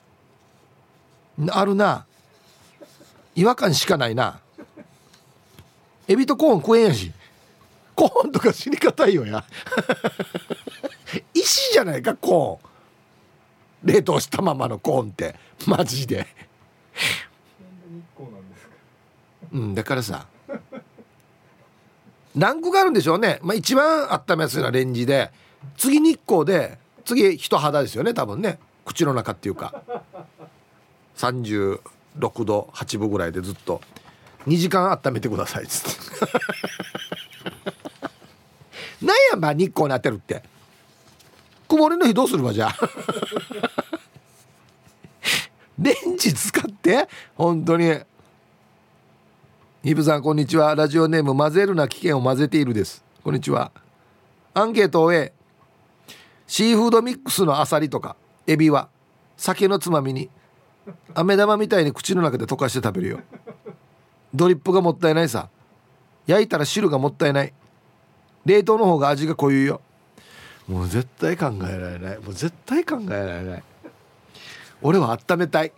[1.49, 2.05] あるな。
[3.35, 4.39] 違和感しかないな。
[6.07, 7.11] エビとコーン食えんやし。
[7.95, 9.43] コーンとか死に方いよや。
[11.33, 12.68] 石じゃないかコーン。
[13.83, 15.35] 冷凍したままのコーンって。
[15.65, 16.27] マジで。
[19.51, 20.27] うんだからさ
[22.35, 25.31] ランクがあるんでしょうね、まあ、一番温めやすいのはレンジで
[25.75, 28.59] 次日光で次人肌ですよね多分ね。
[28.85, 29.83] 口の中っていうか。
[31.17, 31.79] 36
[32.45, 33.81] 度8分ぐらいでずっと。
[34.47, 35.99] 2時間温めてくださいっつって。
[39.05, 40.43] なんやまあ日光に当てるって。
[41.69, 42.75] 曇りの日どうするばじゃあ。
[45.77, 47.07] レンジ使って？
[47.37, 47.95] 本当に。
[49.83, 50.73] イブさんこんにちは。
[50.73, 53.05] ラジオネーム混ぜるな危険を混ぜているです。
[53.23, 53.71] こんにちは。
[54.55, 55.31] アンケートを終え
[56.47, 58.15] シーフードミックスのあさりとか
[58.47, 58.89] エビは
[59.37, 60.31] 酒のつまみに
[61.13, 63.19] 飴玉みたいに口の中で溶かして食べるよ。
[64.33, 65.49] ドリップがもったいないさ。
[66.25, 67.53] 焼いたら汁がもったいない。
[68.45, 69.81] 冷凍の方が味が濃いよ
[70.69, 72.19] もう絶対考えられない。
[72.19, 73.63] もう絶対考えられない。
[74.83, 75.71] 俺は温めたい。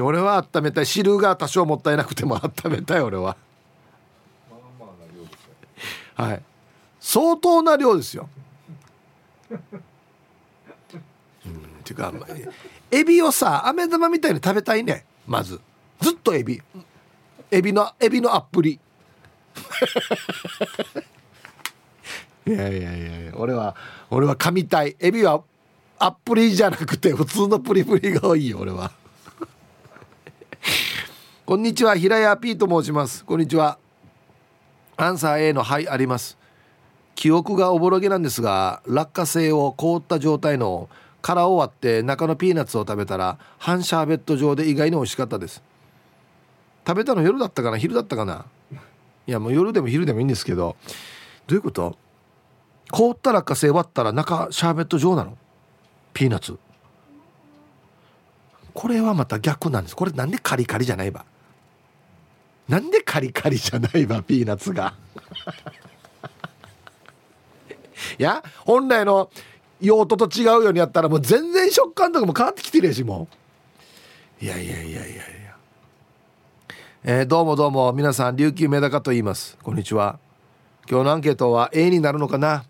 [0.00, 0.86] 俺は温めたい。
[0.86, 3.36] 汁が多少もったいなくても温めたい俺は。
[6.14, 6.42] はい。
[7.00, 8.30] 相当な量ですよ。
[9.50, 9.60] うん
[11.84, 12.12] ていうか
[12.90, 15.04] エビをさ飴玉みたいに食べたいね。
[15.26, 15.60] まず。
[16.00, 16.62] ずっとエビ。
[17.50, 18.80] エビのエビのアップリ。
[22.46, 23.32] いやいやいやいや。
[23.36, 23.76] 俺は
[24.10, 25.42] 俺は噛みたいエビは
[25.98, 28.90] アップリじゃなくて普通のプリプリが多いよ俺は。
[31.46, 33.24] こんにちは平屋 P と申します。
[33.24, 33.78] こんにちは。
[34.96, 36.36] アンサー A のはいあります。
[37.14, 40.88] 記憶がおぼろげなんですが落花生を凍った状態の
[41.20, 45.62] 殻を割って中のピーナッツを食べたら半シャーベット状で意外に美味しかったです。
[46.84, 47.78] 食べたの夜だったかな？
[47.78, 48.44] 昼だったかな？
[49.28, 50.74] いやもう夜でも昼でもいいんですけど。
[51.46, 51.96] どういうこと？
[52.92, 55.36] 凍った落花生割ったら中シャーベット状なの？
[56.12, 56.58] ピーナッツ。
[58.74, 59.96] これはまた逆なんです。
[59.96, 61.24] これなんでカリカリじゃないば？
[62.68, 64.94] なんでカリカリじゃないばピーナッツが？
[68.18, 69.30] いや本来の
[69.80, 73.26] 用途と違うようにやったらもう全然食感とかも変わってきてるしも
[74.40, 74.44] う。
[74.44, 75.22] いやいやいやいやいや。
[77.04, 79.56] えー、どうもどうも皆さん琉球メダカと言います。
[79.62, 80.18] こんにちは。
[80.90, 82.64] 今日のアンケートは A になるのかな？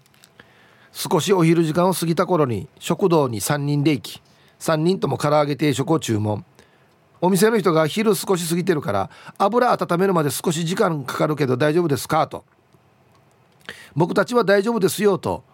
[0.92, 4.22] 少しお昼時間を過ぎた頃に食堂に3人で行き
[4.60, 6.44] 3人とも唐揚げ定食を注文。
[7.20, 12.26] お店の人が昼少し過ぎてるから油温めるまで少し時間かかるけど大丈夫ですか？
[12.26, 12.44] と。
[13.94, 15.44] 僕たちは大丈夫ですよと。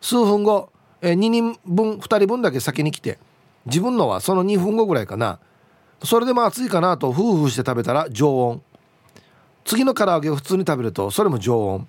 [0.00, 0.70] 数分後
[1.02, 3.18] 2人分2人分だけ先に来て
[3.66, 5.38] 自分のはその2分後ぐらいかな。
[6.02, 8.62] それでも暑いかなとフーフーして食べたら常温。
[9.64, 11.88] 次の唐揚げを普通に食べるとそれも常温。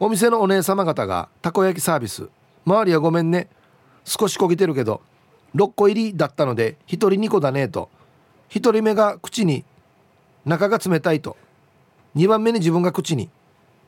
[0.00, 2.28] お店のお姉様方がたこ焼きサービス。
[2.64, 3.48] 周りはごめんね。
[4.04, 5.02] 少し焦げてるけど
[5.54, 7.90] 6個入りだったので1人2個だねと。
[8.50, 9.64] 1人目が口に
[10.44, 11.36] 中が冷たいと。
[12.16, 13.28] 2番目に自分が口に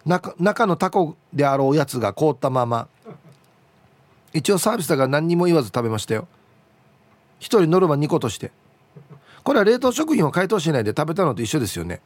[0.05, 2.89] 中中のタコであろうやつが凍ったまま。
[4.33, 6.27] 一応サービスだから何にも言わず食べましたよ。
[7.41, 8.51] 1人ノルマ2個として。
[9.43, 12.01] これは冷凍食品を解凍しないで食べたのと一緒ですよね。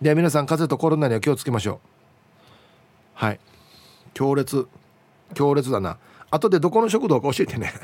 [0.00, 1.97] では皆さん風邪とコロナには気をつけましょう。
[3.18, 3.40] はい。
[4.14, 4.68] 強烈。
[5.34, 5.98] 強烈だな。
[6.30, 7.72] 後でどこの食堂か教えてね。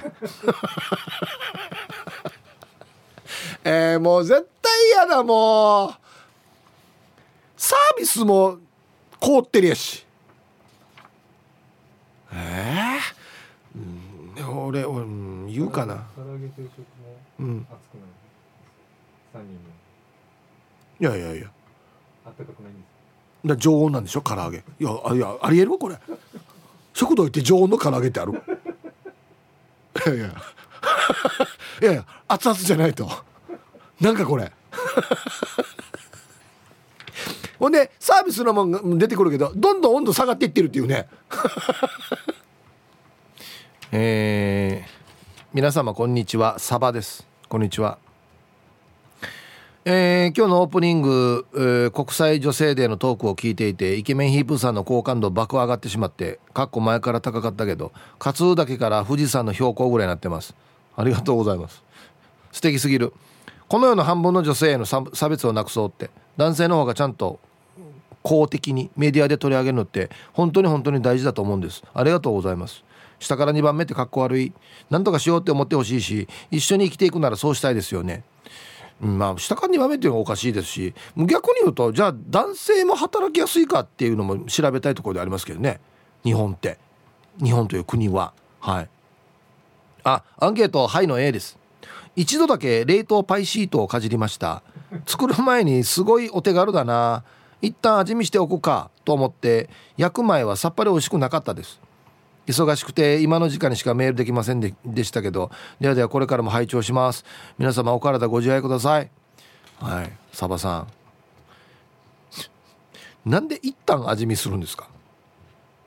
[3.65, 5.95] えー、もう絶対嫌だもう。
[7.57, 8.59] サービスも
[9.19, 10.07] 凍ってるやし。
[12.33, 13.01] え
[13.75, 16.07] えー、うん、俺俺、うん、言うかな。
[17.41, 17.67] うん。
[21.01, 21.51] いやいやいや。
[22.25, 22.94] あったかくないんです
[23.49, 24.59] だ常温なんでしょ唐揚げ。
[24.59, 25.97] いやあいやありえるこれ。
[26.93, 28.33] 食堂行って常温の唐揚げってある。
[30.07, 30.27] いやいや。
[31.83, 33.11] いやいや熱々じゃないと。
[34.01, 34.53] なんかこれ。
[37.59, 41.09] ほんでサービスのもん出てくるけどどんどん温度下がっていってるっていうね。
[43.93, 44.91] えー、
[45.53, 46.59] 皆様こんにちは。
[46.59, 47.27] サバです。
[47.49, 48.04] こんにちは。
[49.87, 60.55] えー、今日のオープニング、えー、国際女性デーのトークを聞いていてイケメンヒープーさんの好感度爆上がってしまってかっこ前から高かったけど勝岳から富士山の標高ぐらいになってます。
[60.97, 61.83] ありがとうございます。
[62.51, 63.13] 素敵すぎる。
[63.69, 66.09] この世の半分の女性への差別をなくそうって
[66.39, 67.39] 男性の方がちゃんと
[68.23, 71.83] 公的にメディアで取り上げるのって本当に本当に大事だと思うんです。
[71.93, 72.83] ありがとうございます。
[73.19, 74.55] 下から2番目ってかっこ悪い。
[74.89, 78.25] 何とかしようって思ってほしいし一緒に生きていくならそうしたいですよね。
[79.01, 85.81] まあ下から2番目っていうのがおかしいですし逆に言うとじゃあ男性も働きやすいかっていうのも調べたいところでありますけどね。
[86.25, 86.79] 日本って。
[87.43, 88.33] 日本という国は。
[88.61, 88.89] はい。
[90.05, 91.59] あアンケート「はい」の A です。
[92.17, 94.63] 一度だけ冷凍パイシートをかじりました。
[95.07, 97.25] 作る前にすごいお手軽だな。
[97.61, 101.81] 一旦味見しておくかと思って焼く前はさっぱり美味しくなかったです。
[102.47, 107.25] 忙しくて今の時間にしかメールできませんででしたけどではではこれからも拝聴します。
[107.59, 109.11] 皆様お体ご自愛ください。
[109.81, 110.13] はい。
[110.33, 110.89] サバさん。
[113.31, 114.89] なんで一旦味見するんですか？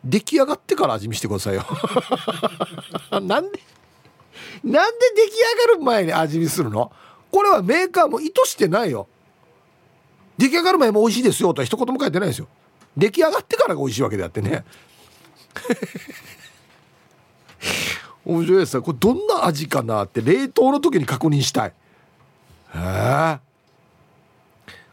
[0.04, 1.66] 出来上がってから味見してくださいよ。
[3.12, 3.60] なんでなんで
[4.64, 6.92] 出来上がる前に味見するの？
[7.32, 9.08] これはメーカーも意図してないよ。
[10.38, 12.48] 出来上がる前も美味しいですよとは一言も書いてないですよ。
[12.96, 14.64] 出来上がってからが美味しいわけであってね。
[18.26, 21.70] 面白いですこれどんな味かなって冷凍の時に確認したい。
[21.70, 21.74] へ
[22.76, 23.40] え。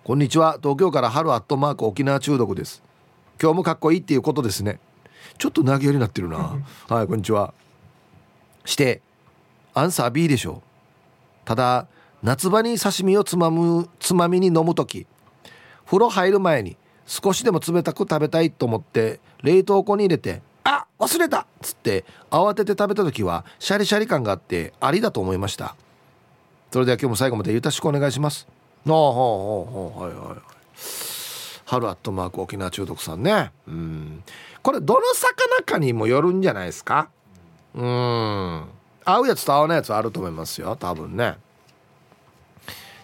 [0.04, 0.58] こんにちは。
[0.60, 2.82] 東京から春アットマーク沖縄中毒です。
[3.40, 4.78] 今日もかっこいいっていうことですね。
[5.38, 6.58] ちょっと投げようになってるな。
[6.88, 7.54] はいこんにちは。
[8.64, 9.02] して
[9.74, 10.62] アンサー B でしょ
[11.44, 11.86] ただ
[12.22, 15.06] 夏場に刺身をつまむつまみに飲む時
[15.84, 20.53] 風呂入る前に少しでも冷たく食べたいと思って冷凍庫に入れて「あ
[20.98, 25.76] 忘れた!」っつって慌てて食べた時はシャリシャリ感があってありだと思いました。
[26.70, 28.46] それでは今日も最後までよろしくお願いします。
[28.86, 29.12] ああほう
[29.72, 30.38] ほうほうはいはい
[31.66, 33.52] 春アットマーク沖縄中毒さんね。
[33.66, 34.22] うん。
[34.62, 37.08] これどの魚かにもよるんじゃないですか？
[37.74, 38.64] うん。
[39.04, 41.36] 合うやつと合わないやつあると思いますよ多分ね。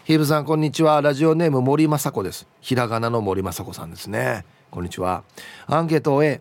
[0.04, 1.00] ヒーブさんこんにちは。
[1.00, 2.46] ラジオネーム森雅子です。
[2.60, 4.44] ひらがなの森雅子さんですね。
[4.70, 5.24] こんにちは。
[5.66, 6.40] アンケートを A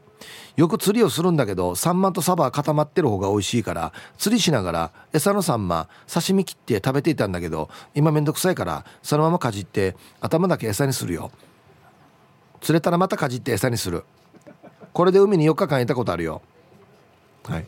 [0.55, 11.31] よく釣りをするんだけどサンマとサバ固まってる方が美味しいから釣りしながら餌のサンマ刺身切って食べていたんだけど今めんどくさいからそのままかじって頭だけ餌にするよ。
[12.61, 14.03] 釣れたらまたかじって餌にする。
[14.93, 16.41] これで海に4日間いたことあるよ。
[17.45, 17.65] はい。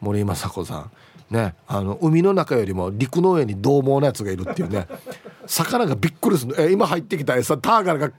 [0.00, 0.90] 森雅子さん。
[1.30, 4.86] ねあの海の中よりも陸の上に獰猛なやつがいるっていうね。
[5.46, 6.54] 魚がびっくりする。
[6.58, 8.10] え今入ってきた餌ターガルが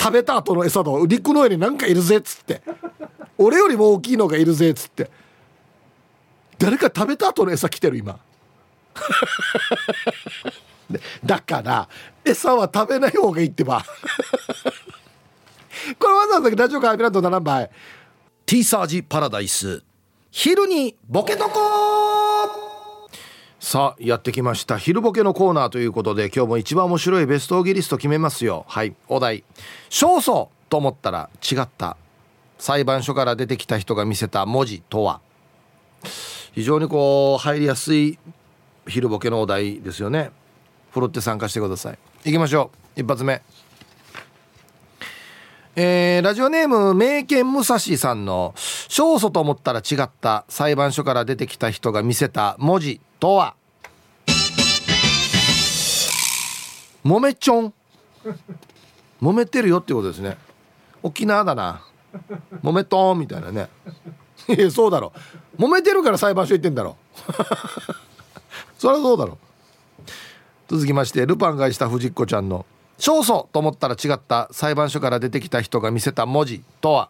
[0.00, 2.62] 食べた後の餌と陸の上になんかいるぜっつって。
[3.38, 5.10] 俺よりも大きいのがいるぜっつって。
[6.58, 8.18] 誰か食べた後の餌来てる今。
[11.24, 11.88] だから
[12.24, 13.84] 餌は食べない方がいいってば。
[15.98, 17.70] これわざわざラジオカービランド7倍
[18.44, 19.82] T サージパラダイス。
[20.30, 21.99] 昼にボケとこ
[23.62, 24.78] さあやってきました。
[24.78, 28.64] 昼ボケのコーナーということで今日も一番面白いベストオギリスト決めますよ。
[28.66, 29.44] はいお題。
[29.90, 31.98] 勝訴と思ったら違った
[32.58, 35.20] 裁判所から出てきた人が見せた文字とは？
[36.52, 38.18] 非常にこう入りやすい
[38.88, 40.30] 昼ボケのお題ですよね。
[40.90, 41.98] ふるって参加してください。
[42.24, 43.00] 行きましょう。
[43.02, 43.42] 一発目。
[45.76, 53.54] えー、ラジオネーム名犬武蔵さんの勝訴と思ったら違った裁判所から出てきた人が見せた文字とは？
[57.04, 57.74] もめちょん。
[59.22, 60.36] 揉めてるよってことですね。
[61.02, 61.84] 沖縄だな。
[62.62, 63.68] もめとんみたいなね。
[64.48, 65.12] いやそうだろ。
[65.56, 66.96] 揉めてるから裁判所行ってんだろ。
[68.76, 69.38] そりゃそうだろ。
[70.68, 72.66] 続きましてルパンがした藤子ちゃんの。
[73.00, 77.08] 勝訴と思ったら違った裁判所から出てきた人が見せた文字とは？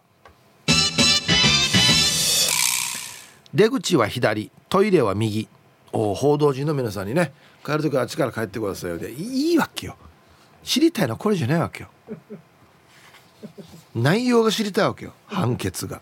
[3.53, 5.49] 出口は左トイレは右。
[5.91, 7.33] お報道陣の皆さんにね
[7.65, 8.97] 帰る時はあっちから帰ってくださいよ。
[8.99, 9.97] でいいわけよ。
[10.63, 11.89] 知りたいのはこれじゃないわけよ。
[13.93, 15.11] 内容が知りたいわけよ。
[15.25, 16.01] 判決が。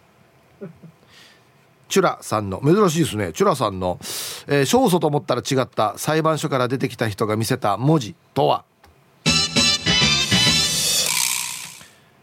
[1.88, 3.34] チュラさんの珍しいですね。
[3.34, 3.98] チュラさんの、
[4.46, 8.64] えー、勝訴と思ったら違った裁判所から出てきた人が見せた文字とは？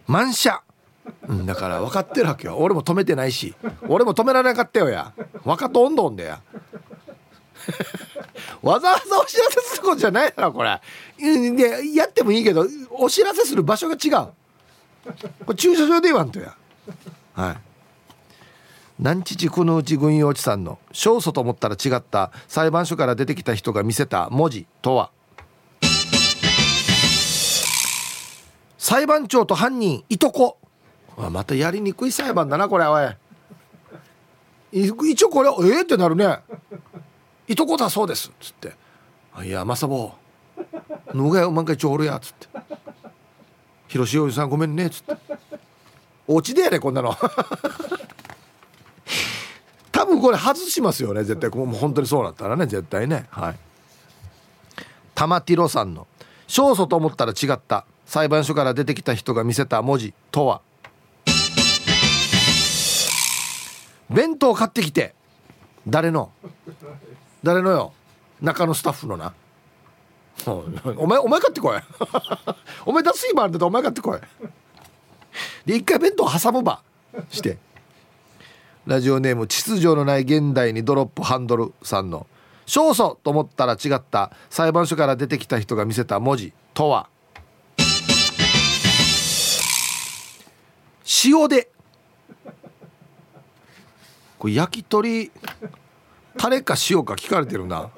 [0.06, 0.62] 満車、
[1.28, 2.56] うん、だから分かってるわけよ。
[2.58, 3.54] 俺も止めてないし。
[3.88, 5.12] 俺も止められなかったよや。
[5.44, 6.40] 分かっとんどんでや。
[8.62, 10.80] わざわざお知らせすることじゃないだろこれ。
[11.18, 14.32] でやってもいいけどお知らせする場所が違う。
[15.44, 16.54] これ駐車場で言わんとや。
[17.34, 17.56] はい。
[18.98, 25.10] 南父このうち軍用地さんの勝訴と思ったら違った裁判所から出てきた人が見せた文字とは？
[28.86, 30.58] 裁判長と犯人いとこ。
[31.16, 33.16] またやりにくい裁判だなこれおい。
[34.70, 36.38] 一応これええー、ってなるね。
[37.48, 38.74] いとこだそうですっつって
[39.42, 40.12] 「いやまさぼ
[41.12, 42.46] うぬがやおまんかいちょおるや」っつって
[43.88, 45.16] 「広しおじさんごめんね」っつって。
[46.28, 47.12] お家でやれこんなの。
[49.90, 51.50] 多分これ外しますよね絶対。
[51.50, 53.26] もう本当にそうなったらね絶対ね。
[53.30, 53.56] はい。
[55.16, 56.06] 玉ティロさんの
[56.46, 60.60] 「勝訴と思ったら違った」裁判所から出てきた人が見せた文字とは？
[64.08, 65.14] 弁当買ってきて。
[65.86, 66.30] 誰の？
[67.42, 67.92] 誰のよ？
[68.40, 69.34] 中のスタッフのな。
[70.96, 71.80] お前お前買ってこい。
[72.86, 74.20] お前出す今あるんだったお前買ってこい。
[75.64, 76.82] で一回弁当挟むば。
[77.30, 77.58] して。
[78.86, 82.28] ラジオネーム秩序のない現代にドロップハンドルさんの。
[82.66, 87.08] 勝訴と思ったら違った裁判所から出てきた人が見せた文字とは？
[91.24, 91.70] 塩で。
[94.38, 95.30] これ焼き鳥
[96.36, 97.90] タレか塩か聞かれてるな。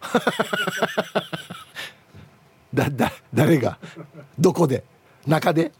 [2.72, 3.78] だだ誰が？
[4.38, 4.84] どこで？
[5.26, 5.72] 中で？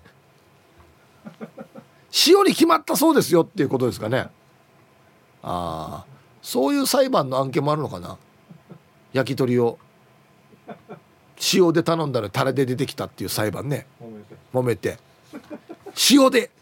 [2.26, 4.28] 塩に決まったそうですよっていうことですかね。
[5.42, 6.04] ああ。
[6.42, 8.18] そういう裁判の案件もあるのかな。
[9.12, 9.78] 焼き鳥を。
[11.54, 13.86] 塩で頼んだらタレで出てきたっていう裁判ね。
[14.52, 14.98] 揉めて。
[16.10, 16.50] 塩で。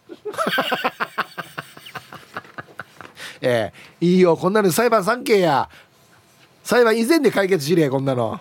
[3.41, 5.69] ええいいよこんなの裁判3件や。
[6.65, 8.41] 裁判以前で解決しれこんなの。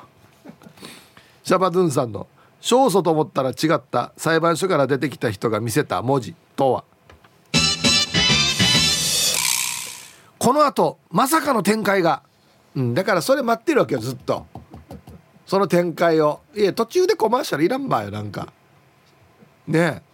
[1.44, 2.28] シャバドゥンさんの。
[2.62, 4.12] 勝訴と思ったら違った。
[4.18, 6.84] 裁判所から出てきた人が見せた文字とは。
[10.40, 12.24] このあとまさかの展開が、
[12.76, 14.46] うん、だからそれ待ってるわけよずっと。
[15.46, 16.42] その展開を。
[16.56, 18.52] いや途中でコマーシャルいらんばよなんか。
[19.68, 20.07] ねえ。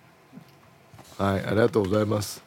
[1.18, 2.44] はいありがとうございます。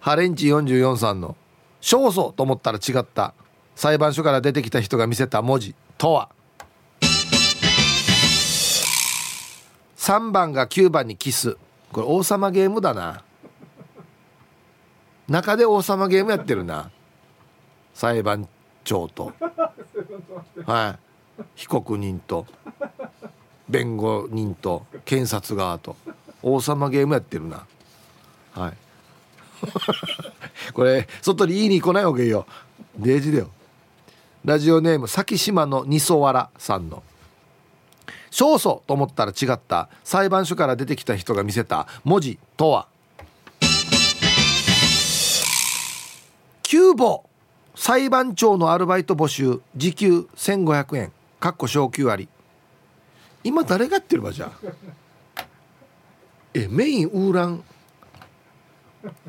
[0.00, 1.36] ハレンチ44さんの
[1.82, 3.34] 「勝訴と思ったら違った
[3.74, 6.30] 裁判所から出てきた人が見せた文字とは
[9.96, 11.56] ？3番が9番にキス。
[11.92, 13.22] これ王様ゲームだな。
[15.28, 16.90] 中で王様ゲームやってるな。
[17.94, 18.48] 裁判
[18.84, 19.32] 長と。
[20.66, 20.96] は
[21.38, 21.44] い。
[21.54, 22.46] 被告人と
[23.70, 25.96] 弁護人と検察側と。
[26.42, 27.66] 王様ゲームやってるな。
[28.52, 28.72] はい。
[30.72, 32.46] これ外に言いに来ないわけよ。
[32.98, 33.50] デジだよ。
[34.44, 37.02] ラジオネーム先島のにそわらさんの。
[38.30, 39.88] 勝訴と思ったら違った。
[40.02, 41.86] 裁判所から出てきた人が見せた。
[42.04, 42.88] 文字とは。
[46.62, 47.22] 急募
[47.74, 49.60] 裁判長のアルバイト募集。
[49.76, 51.12] 時給1500円。
[51.38, 52.28] かっこ昇給あり。
[53.42, 54.70] 今誰がやってるわじゃあ
[56.52, 57.62] えメインウーラン。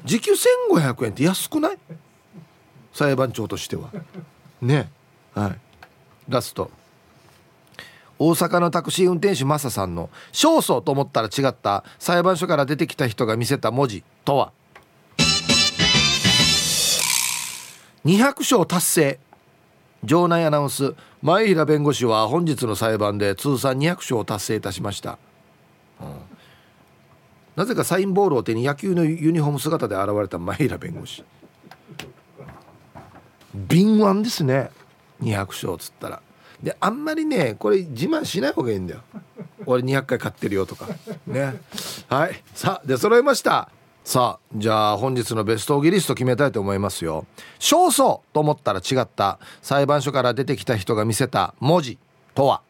[0.03, 0.31] 時給
[0.71, 1.77] 1500円って安くない？
[2.91, 3.89] 裁判長としては。
[4.61, 4.91] ね。
[5.33, 5.59] はい。
[6.27, 6.71] ラスト。
[8.19, 11.83] 大阪のタクシー運転手マサさんの「勝訴と思ったら違った。
[11.99, 14.51] 裁判所から出てきた人が見せた文字とは
[18.05, 19.19] ？200勝達成。
[20.03, 25.19] 場内アナウンス前平弁護士は本日の裁判で通算200勝を達成いたしました、
[25.99, 26.07] うん、
[27.55, 31.23] なぜかサインボールを手に野球のユニフォーム姿で現れた前平弁護士。
[33.53, 34.71] 敏腕ですね。
[35.21, 36.21] 200勝っつったら。
[36.63, 39.01] であんまりねこれ自慢しない方がいいんだよ。
[39.65, 40.87] 俺200回買ってるよとか。
[41.27, 41.59] ね。
[42.07, 42.41] はい。
[42.53, 43.69] さあで揃いました。
[44.03, 47.25] さあじゃあ本日のベストオギリスト決めたいと思いますよ。
[47.59, 49.37] 勝訴と思ったら違った。
[49.61, 51.97] 裁判所から出てきた人が見せた文字
[52.33, 52.61] とは？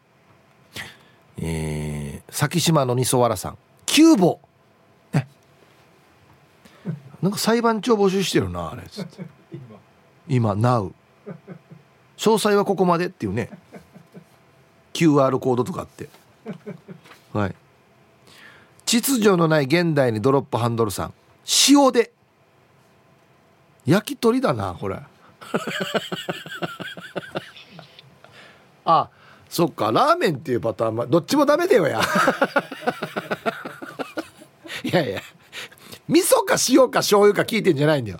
[1.37, 3.57] えー、先島の磯原さん。
[3.85, 4.39] 急募
[5.13, 5.27] ね
[7.21, 8.83] なんか裁判長募集してるなあれ。
[10.27, 10.51] 今。
[10.51, 10.91] Now
[12.17, 13.49] 詳細はここまでっていうね。
[14.93, 16.09] QR コードとかあって。
[17.33, 17.55] はい。
[18.85, 21.13] 秩序のない現代にドロップハンドルさん
[21.69, 22.13] 塩で。
[23.85, 24.99] 焼き鳥だなこれ。
[28.85, 29.09] あ
[29.49, 31.99] そっかラーメンっていうパターンどっちもダメだよや。
[34.83, 35.21] いやいや。
[36.07, 38.19] 味噌か塩か醤油か聞いてんじゃないんだよ。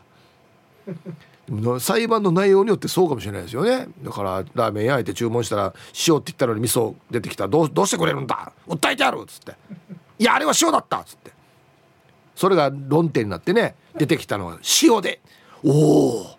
[1.79, 3.87] 裁判の内容によってそうかもしれないですよね。
[4.01, 5.73] だからラーメン焼いて注文したら
[6.07, 8.51] 塩って言ったのに味噌出てきたらどうどうしてくれるんだ。
[8.67, 9.55] 訴えてやるっつって
[10.17, 11.30] 「いやあれは塩だった」っつって
[12.35, 15.19] それが論点になってね出てきたのは塩で。
[15.63, 16.37] おお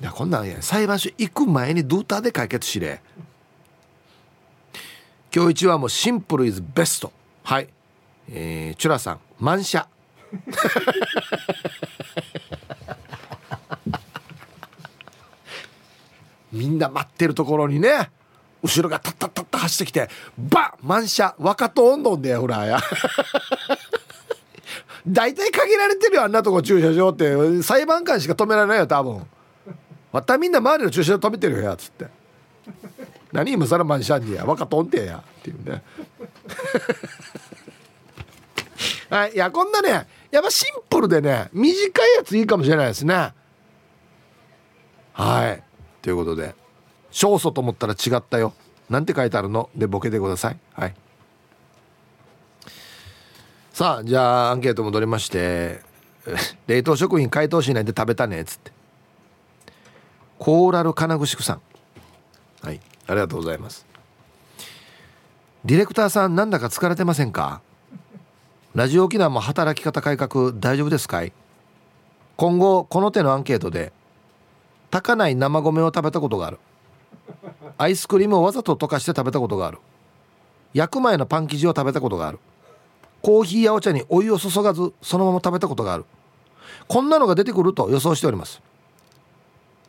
[0.00, 3.00] いやこんなんや裁判所行く前にドーターで解決しれ。
[5.34, 7.12] 今日一はもうシンプルイズベスト
[7.44, 7.68] はい。
[8.30, 9.86] えー、チュラさん満車。
[16.52, 18.10] みんな待ってるところにね。
[18.62, 20.08] 後ろがタッタッタッタ走ってきて
[20.38, 22.78] バッ満車若と温度んだよほらや。
[25.06, 27.62] 大体限られてるよあんなとこ駐車場って。
[27.62, 29.26] 裁判官しか止められないよ多分。
[30.12, 32.06] またみんな周りの駐車場止めてるよやつって。
[33.32, 35.82] 何今更満車にや若とんてやっていうね。
[39.10, 43.32] はいいやこんなねやっぱシンプルでね短いやついいかもしれないですね。
[45.12, 45.62] はい。
[46.00, 46.61] ということで。
[47.12, 48.54] 勝訴と思ったら違ったよ。
[48.90, 49.70] なんて書いてあるの？
[49.76, 50.58] でボケてください。
[50.74, 50.94] はい。
[53.72, 55.80] さあじゃあアンケート戻りまして
[56.66, 58.72] 冷凍食品解凍しないで食べたねっつって。
[60.38, 61.62] コーラル金具宿さん。
[62.62, 62.80] はい。
[63.06, 63.86] ありがとうございます。
[65.64, 67.60] ディレクターさんなんだか疲れてませんか？
[68.74, 71.32] ラジオ沖縄も働き方改革大丈夫ですかい？
[72.36, 73.92] 今後この手のアンケートで
[74.90, 76.58] 炊かない生米を食べたことがある。
[77.78, 79.78] アイスクリームをわざと溶かして食べたことがある。
[80.74, 82.38] 焼く前のパン生地を食べたことがある。
[83.20, 86.04] コーヒーやお茶にお湯を注がずそのまま食べたことがある。
[86.88, 88.60] こんなのが出てくると予想しております。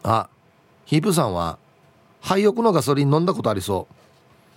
[0.03, 0.29] あ
[0.85, 1.57] ヒープさんは
[2.21, 3.95] 廃屋のガソリン飲んだことありそう。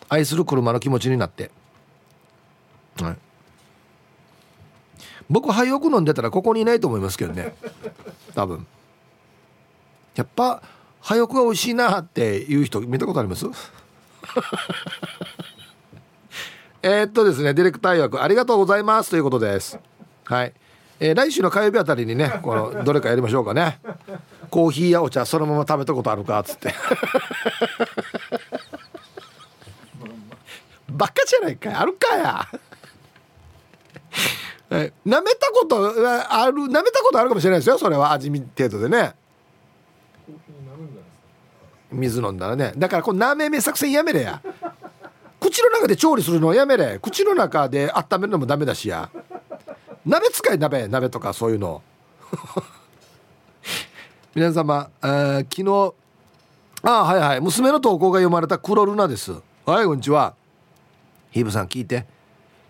[0.08, 1.50] 愛する車の気持ちになって。
[3.00, 3.16] はい。
[5.28, 7.54] 僕廃屋飲んでたらここにいないと思いますけどね。
[8.34, 8.66] 多分。
[10.14, 10.62] やっぱ
[11.06, 13.46] 廃屋が美味しいなっていう人見たことあります？
[16.82, 19.10] えっとですねディレクター役ありがとうございます。
[19.10, 19.78] ということです。
[20.24, 20.52] はい。
[20.98, 23.78] えー、来週の火曜日あたりにねこのどれかやりましょうかね。
[24.50, 26.74] コーヒーやお茶そのまま食べたことあるかっつって。
[30.90, 32.48] バカじゃないかあるかや。
[34.70, 37.78] え舐めたことある舐めたことあるかもしれないですよ。
[37.78, 39.14] それは味見程度でね。
[41.96, 42.72] 水飲んだらね。
[42.76, 44.42] だからこの舐めめ作戦やめれや。
[45.40, 46.98] 口の中で調理するのやめれ。
[47.00, 49.10] 口の中で温めるのもダメだしや。
[50.04, 51.82] 鍋使い鍋鍋とかそういうの。
[54.34, 55.94] 皆様あ昨日
[56.82, 57.40] あはいはい。
[57.40, 59.32] 娘の投稿が読まれた黒ルナです。
[59.64, 60.34] はいこんにちは。
[61.30, 62.06] ヒーブさん聞いて。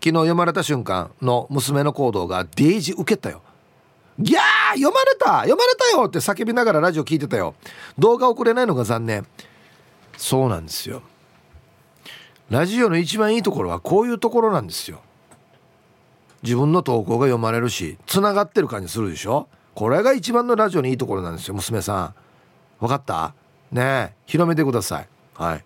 [0.03, 3.43] 昨日読まれた瞬間の娘の行動がデイジ受けたよ。
[4.19, 4.41] ギャー
[4.75, 7.55] 読まれた読まれたよって叫びながらラジオ聞いてたよ。
[7.99, 9.27] 動画送れないのが残念。
[10.17, 11.03] そうなんですよ。
[12.51, 15.01] ラジオの一番いいところはこういうところなんですよ。
[16.43, 19.49] 自分の投稿が読まれるしつながってる感じするでしょ？
[19.75, 22.15] これが一番のラジオにいいところなんですよ娘さん。
[22.79, 23.35] 分かった？
[23.73, 25.09] ねえ広めてください。
[25.35, 25.65] はい。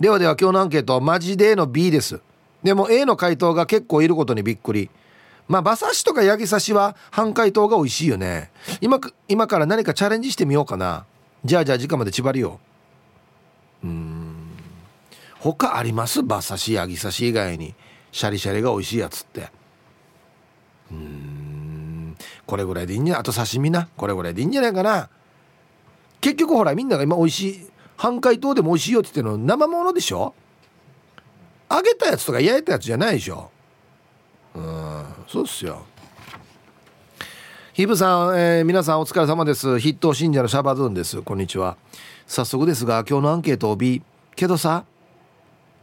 [0.00, 1.00] ではでは今日のアンケート。
[1.00, 2.20] マジで A の B です。
[2.62, 4.88] でも A の回答が結構いることにびっくり。
[5.48, 8.50] まあ馬刺しとかヤギ刺しは半解凍が美味しいよね。
[8.80, 11.06] 今今から何かチャレンジしてみようかな。
[11.44, 12.60] じゃあじゃあ時間まで縛りよ
[13.82, 13.86] う。
[13.86, 14.34] ん。
[15.40, 16.20] 他あります？
[16.20, 17.74] 馬刺しヤギ刺し以外に。
[18.12, 19.50] シャリシャリが美味しいやつって。
[20.90, 22.16] うん。
[22.46, 23.88] これぐらいでいいんじゃないあと刺身な。
[23.96, 25.08] これぐらいでいいんじゃないかな。
[26.20, 30.34] 結局ほらみんなが今美味しい半解凍でも美味しいよって言ってるの生ものでしょ？
[31.70, 33.50] 揚げたやつとか焼いたやつじゃないでしょ？
[34.58, 35.04] うん。
[35.28, 35.84] そうっすよ。
[37.72, 39.78] ヒブさん、えー、皆さんお疲れ様です。
[39.78, 41.22] 筆頭信者のシャバドゥンです。
[41.22, 41.76] こんにちは。
[42.26, 44.02] 早速ですが今日のアンケートを B
[44.34, 44.84] けどさ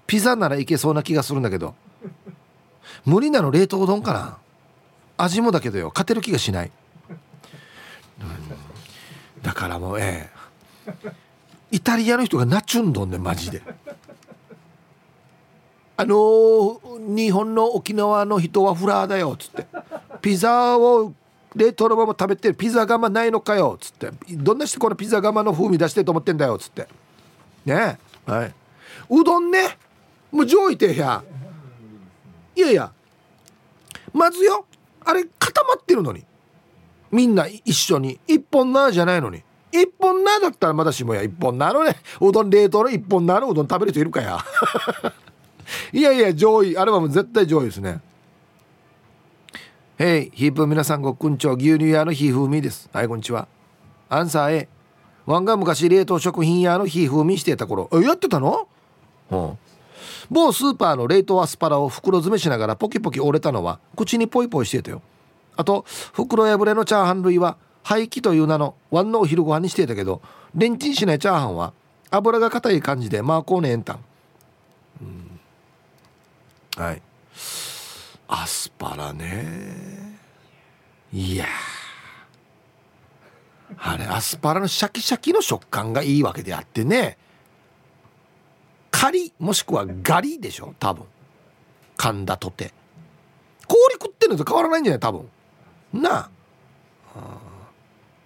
[0.05, 1.73] ピザならいけそうな気がするんだけど。
[3.05, 4.37] 無理なの冷凍丼かな。
[5.17, 5.89] 味もだけどよ。
[5.89, 6.71] 勝てる気がしない、
[8.19, 8.23] う
[9.39, 10.29] ん、だからもうえ
[10.87, 10.93] え
[11.71, 13.61] イタリアの人がナチュンドンねマジで
[15.97, 19.65] あのー、日本の沖縄の人はフラーだよっつって。
[20.21, 21.13] ピザを
[21.55, 24.11] 冷凍のまま食べてピザ窯ないのかよっつって。
[24.35, 26.87] どんなしてこのピザ窯の風味出してと思ってんだよっつって。
[27.65, 28.31] ねえ。
[28.31, 28.53] はい。
[29.09, 29.77] うどんね。
[30.31, 31.23] もう上位てや。
[32.55, 32.91] いやいや。
[34.13, 34.65] まずよ。
[35.05, 36.25] あれ固まってるのに。
[37.11, 38.19] みんな一緒に。
[38.27, 39.41] 一本なじゃないのに。
[39.71, 41.23] 一本なだったらまだしもや。
[41.23, 41.95] 一本なのね。
[42.19, 43.49] うどん冷凍の一本なの。
[43.49, 44.39] うどん食べる人いるかや。
[45.91, 48.01] いやいや上位あれはもう絶対上位ですね。
[49.97, 52.89] へいヒープ皆さんごくんちょ牛乳屋のひ風味です。
[52.91, 53.47] はいこんにちは。
[54.09, 54.69] アンサー A
[55.25, 57.89] ワンが昔冷凍食品屋のひ風味してた頃。
[57.93, 58.67] えやってたの？
[59.31, 59.57] うん。
[60.29, 65.01] 某スーパーの冷凍アスパラを袋詰めしながらポキポキ折れたのは口にポイポイしてたよ。
[65.55, 70.21] あと袋破れのチャーハン類は廃棄という名のワンのお昼ご飯にしてたけど
[70.53, 71.73] レンチンしないチャーハンは
[72.11, 73.99] 油が硬い感じでまあこうねえんたん
[76.77, 77.01] はい。
[78.27, 80.15] アスパラね。
[81.13, 81.45] いや
[83.77, 87.17] あれアスパラのシャキシャキの食感がいいわけであってね。
[88.91, 90.73] カリもしくはガリでしょ？
[90.79, 91.05] 多分。
[91.97, 92.73] 噛んだとて。
[93.67, 94.99] 氷食ってるのと変わらないんじゃない？
[94.99, 95.29] 多分。
[95.93, 96.29] な
[97.15, 97.37] あ。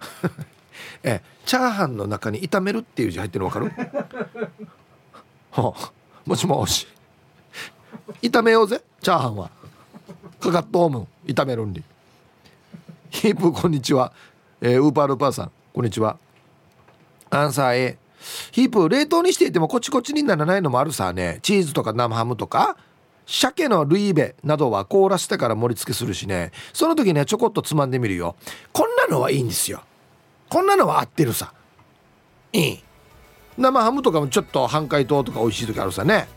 [1.02, 3.88] えチャーハンの中に炒めるっていう字入ってるの分かる？
[5.52, 5.92] はあ、
[6.26, 6.86] もしもし。
[8.22, 8.82] 炒めようぜ。
[9.00, 9.50] チャーハンは。
[10.40, 11.82] かかっとうむ炒めるんに
[13.10, 14.12] ヒープこんにちは、
[14.60, 15.52] えー、ウーパールーパーさん。
[15.74, 16.18] こんにちは。
[17.30, 17.98] アンサー A
[18.52, 21.38] ヒープ冷凍にしていてもコチコチにならないのもあるさね。
[21.42, 22.76] チーズとか生ハムとか
[23.26, 26.52] 鮭のルイベなどは凍らせてから盛り付けするしね。
[26.72, 28.36] その時ねちょこっとつまんでみるよ。
[28.72, 29.82] こんなのはいいんですよ。
[30.50, 31.54] こんなのは合ってるさ。
[32.52, 32.84] いい。
[33.56, 36.28] 生ハムとかもちょっと半解凍とか美味しい時あるさね。